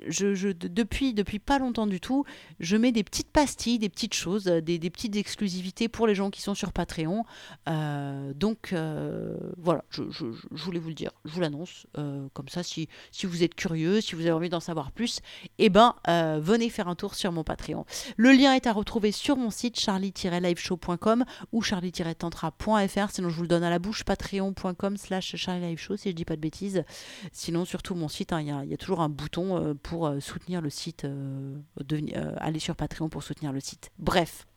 je, 0.06 0.52
depuis, 0.52 1.14
depuis 1.14 1.38
pas 1.38 1.58
longtemps 1.58 1.86
du 1.86 2.00
tout, 2.00 2.24
je 2.60 2.76
mets 2.76 2.92
des 2.92 3.04
petites 3.04 3.30
pastilles, 3.30 3.78
des 3.78 3.88
petites 3.88 4.14
choses, 4.14 4.44
des, 4.44 4.78
petites 4.90 5.16
exclusivités 5.16 5.88
pour 5.88 6.06
les 6.06 6.14
gens 6.14 6.30
qui 6.30 6.40
sont 6.40 6.54
sur 6.54 6.72
Patreon. 6.72 7.24
Euh, 7.68 8.32
donc 8.34 8.72
euh, 8.72 9.36
voilà, 9.56 9.84
je, 9.90 10.02
voulais 10.50 10.78
vous 10.78 10.88
le 10.88 10.94
dire, 10.94 11.10
je 11.24 11.32
vous 11.32 11.40
l'annonce. 11.40 11.86
Euh, 11.96 12.26
comme 12.32 12.48
ça, 12.48 12.62
si, 12.62 12.88
si 13.10 13.26
vous 13.26 13.42
êtes 13.42 13.54
curieux, 13.54 14.00
si 14.00 14.14
vous 14.14 14.22
avez 14.22 14.32
envie 14.32 14.48
d'en 14.48 14.60
savoir 14.60 14.92
plus, 14.92 15.20
eh 15.58 15.68
ben, 15.68 15.94
venez 16.06 16.70
faire 16.70 16.88
un 16.88 16.94
tour 16.94 17.14
sur 17.14 17.32
mon 17.32 17.44
Patreon. 17.44 17.84
Le 18.16 18.32
lien 18.32 18.54
est 18.54 18.66
à 18.66 18.72
retrouver 18.72 19.12
sur 19.12 19.36
mon 19.36 19.50
site 19.50 19.78
charlie-liveshow.com 19.78 21.24
ou 21.52 21.62
charlie-tantra.fr. 21.62 23.10
Sinon, 23.10 23.28
je 23.28 23.34
vous 23.34 23.42
le 23.42 23.48
donne 23.48 23.64
à 23.64 23.70
la 23.70 23.78
bouche, 23.78 24.04
patreon.com 24.04 24.96
slash 24.96 25.36
charlie-liveshow 25.36 25.96
si 25.96 26.10
je 26.10 26.14
dis 26.14 26.24
pas 26.24 26.36
de 26.36 26.40
bêtises. 26.40 26.84
Sinon, 27.32 27.64
surtout 27.64 27.94
mon 27.94 28.08
site, 28.08 28.32
hein, 28.32 28.40
il 28.40 28.46
y, 28.46 28.70
y, 28.70 28.74
a 28.74 28.76
toujours 28.76 29.00
un 29.00 29.08
bouton 29.08 29.74
euh, 29.94 30.20
soutenir 30.20 30.60
le 30.60 30.70
site, 30.70 31.04
euh, 31.04 31.56
euh, 31.92 32.34
aller 32.38 32.58
sur 32.58 32.76
Patreon 32.76 33.08
pour 33.08 33.22
soutenir 33.22 33.52
le 33.52 33.60
site. 33.60 33.90
Bref. 33.98 34.47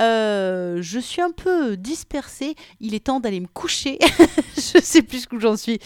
Euh, 0.00 0.78
je 0.80 0.98
suis 0.98 1.22
un 1.22 1.30
peu 1.30 1.76
dispersée. 1.76 2.54
Il 2.80 2.94
est 2.94 3.04
temps 3.04 3.20
d'aller 3.20 3.40
me 3.40 3.46
coucher. 3.46 3.98
je 4.56 4.80
sais 4.82 5.02
plus 5.02 5.26
où 5.32 5.40
j'en 5.40 5.56
suis. 5.56 5.78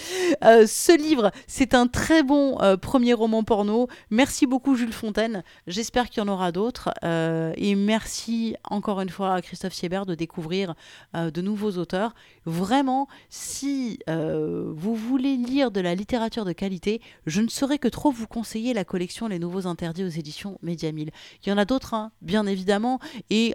Euh, 0.44 0.66
ce 0.66 0.96
livre, 0.96 1.30
c'est 1.46 1.74
un 1.74 1.86
très 1.86 2.22
bon 2.22 2.60
euh, 2.60 2.76
premier 2.76 3.14
roman 3.14 3.42
porno. 3.44 3.88
Merci 4.10 4.46
beaucoup 4.46 4.74
Jules 4.74 4.92
Fontaine. 4.92 5.42
J'espère 5.66 6.08
qu'il 6.08 6.22
y 6.22 6.26
en 6.26 6.28
aura 6.28 6.52
d'autres. 6.52 6.90
et 7.04 7.74
merci 7.74 8.56
encore 8.64 9.00
une 9.00 9.08
fois 9.08 9.34
à 9.34 9.42
Christophe 9.42 9.74
Siebert 9.74 10.06
de 10.06 10.14
découvrir 10.14 10.74
de 11.14 11.40
nouveaux 11.40 11.72
auteurs. 11.72 12.14
Vraiment, 12.44 13.08
si 13.28 13.98
vous 14.06 14.94
voulez 14.94 15.36
lire 15.36 15.70
de 15.70 15.80
la 15.80 15.94
littérature 15.94 16.44
de 16.44 16.52
qualité, 16.52 17.00
je 17.26 17.40
ne 17.40 17.48
saurais 17.48 17.78
que 17.78 17.88
trop 17.88 18.10
vous 18.10 18.26
conseiller 18.26 18.74
la 18.74 18.84
collection 18.84 19.28
Les 19.28 19.38
Nouveaux 19.38 19.66
Interdits 19.66 20.04
aux 20.04 20.08
éditions 20.08 20.58
Média 20.62 20.90
Il 20.90 21.10
y 21.46 21.52
en 21.52 21.58
a 21.58 21.64
d'autres, 21.64 21.94
hein, 21.94 22.12
bien 22.22 22.46
évidemment. 22.46 23.00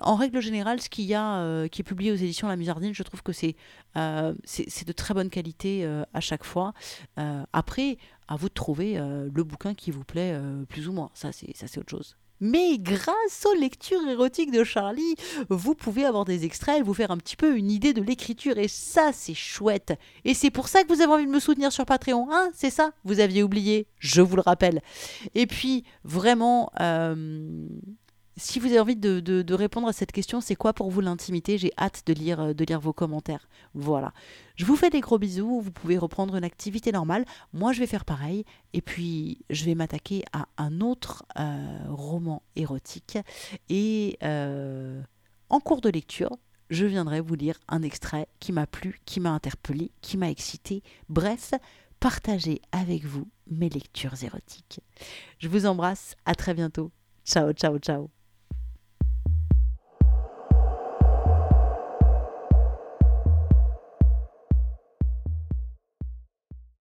En 0.01 0.15
règle 0.15 0.41
générale, 0.41 0.81
ce 0.81 0.89
qu'il 0.89 1.05
y 1.05 1.13
a 1.13 1.37
euh, 1.37 1.67
qui 1.67 1.81
est 1.81 1.83
publié 1.83 2.11
aux 2.11 2.15
éditions 2.15 2.47
La 2.47 2.55
Musardine, 2.55 2.93
je 2.93 3.03
trouve 3.03 3.23
que 3.23 3.31
c'est 3.31 3.55
euh, 3.97 4.33
de 4.33 4.91
très 4.91 5.13
bonne 5.13 5.29
qualité 5.29 5.85
euh, 5.85 6.03
à 6.13 6.19
chaque 6.19 6.43
fois. 6.43 6.73
après, 7.53 7.97
à 8.27 8.35
vous 8.35 8.49
de 8.49 8.53
trouver 8.53 8.95
le 8.97 9.43
bouquin 9.43 9.73
qui 9.73 9.91
vous 9.91 10.03
plaît 10.03 10.39
plus 10.69 10.87
ou 10.87 10.93
moins. 10.93 11.09
Ça, 11.13 11.31
c'est 11.31 11.77
autre 11.77 11.89
chose. 11.89 12.15
Mais 12.41 12.79
grâce 12.79 13.45
aux 13.45 13.53
lectures 13.53 14.05
érotiques 14.09 14.51
de 14.51 14.63
Charlie, 14.63 15.15
vous 15.49 15.75
pouvez 15.75 16.05
avoir 16.05 16.25
des 16.25 16.43
extraits 16.43 16.79
et 16.79 16.81
vous 16.81 16.95
faire 16.95 17.11
un 17.11 17.17
petit 17.17 17.35
peu 17.35 17.55
une 17.55 17.69
idée 17.69 17.93
de 17.93 18.01
l'écriture. 18.01 18.57
Et 18.57 18.67
ça, 18.67 19.11
c'est 19.13 19.35
chouette. 19.35 19.93
Et 20.25 20.33
c'est 20.33 20.49
pour 20.49 20.67
ça 20.67 20.83
que 20.83 20.91
vous 20.91 21.01
avez 21.01 21.13
envie 21.13 21.27
de 21.27 21.31
me 21.31 21.39
soutenir 21.39 21.71
sur 21.71 21.85
Patreon. 21.85 22.27
Hein 22.31 22.49
c'est 22.55 22.71
ça? 22.71 22.93
Vous 23.03 23.19
aviez 23.19 23.43
oublié, 23.43 23.85
je 23.99 24.21
vous 24.21 24.35
le 24.35 24.41
rappelle. 24.41 24.81
Et 25.35 25.45
puis, 25.45 25.83
vraiment, 26.03 26.71
si 28.41 28.59
vous 28.59 28.67
avez 28.67 28.79
envie 28.79 28.95
de, 28.95 29.53
répondre 29.53 29.87
à 29.87 29.93
cette 29.93 30.11
question, 30.11 30.41
c'est 30.41 30.55
quoi 30.55 30.73
pour 30.73 30.89
vous 30.89 31.01
l'intimité? 31.01 31.57
J'ai 31.57 31.71
hâte 31.77 32.03
de 32.07 32.13
lire, 32.13 32.39
euh, 32.41 32.53
de 32.53 32.65
lire 32.65 32.79
vos 32.79 32.93
commentaires. 32.93 33.47
Voilà. 33.73 34.13
Je 34.55 34.65
vous 34.65 34.75
fais 34.75 34.89
des 34.89 34.99
gros 34.99 35.19
bisous. 35.19 35.61
Vous 35.61 35.71
pouvez 35.71 35.97
reprendre 35.97 36.35
une 36.35 36.43
activité 36.43 36.91
normale. 36.91 37.25
Moi, 37.53 37.71
je 37.71 37.79
vais 37.79 37.87
faire 37.87 38.03
pareil. 38.03 38.43
Et 38.73 38.81
puis, 38.81 39.45
je 39.49 39.65
vais 39.65 39.75
m'attaquer 39.75 40.23
à 40.33 40.47
un 40.57 40.81
autre 40.81 41.23
euh, 41.39 41.77
roman 41.89 42.41
érotique. 42.55 43.19
Et 43.69 44.17
euh, 44.23 45.01
en 45.49 45.59
cours 45.59 45.81
de 45.81 45.89
lecture, 45.89 46.35
je 46.69 46.85
viendrai 46.85 47.21
vous 47.21 47.35
lire 47.35 47.59
un 47.67 47.83
extrait 47.83 48.27
qui 48.39 48.51
m'a 48.51 48.65
plu, 48.65 49.01
qui 49.05 49.19
m'a 49.19 49.31
interpellé, 49.31 49.91
qui 50.01 50.17
m'a 50.17 50.31
excité. 50.31 50.81
Bref, 51.09 51.53
partager 51.99 52.61
avec 52.71 53.05
vous 53.05 53.27
mes 53.47 53.69
lectures 53.69 54.23
érotiques. 54.23 54.79
Je 55.37 55.47
vous 55.47 55.67
embrasse. 55.67 56.15
À 56.25 56.33
très 56.33 56.53
bientôt. 56.55 56.91
Ciao, 57.23 57.53
ciao, 57.53 57.77
ciao. 57.77 58.09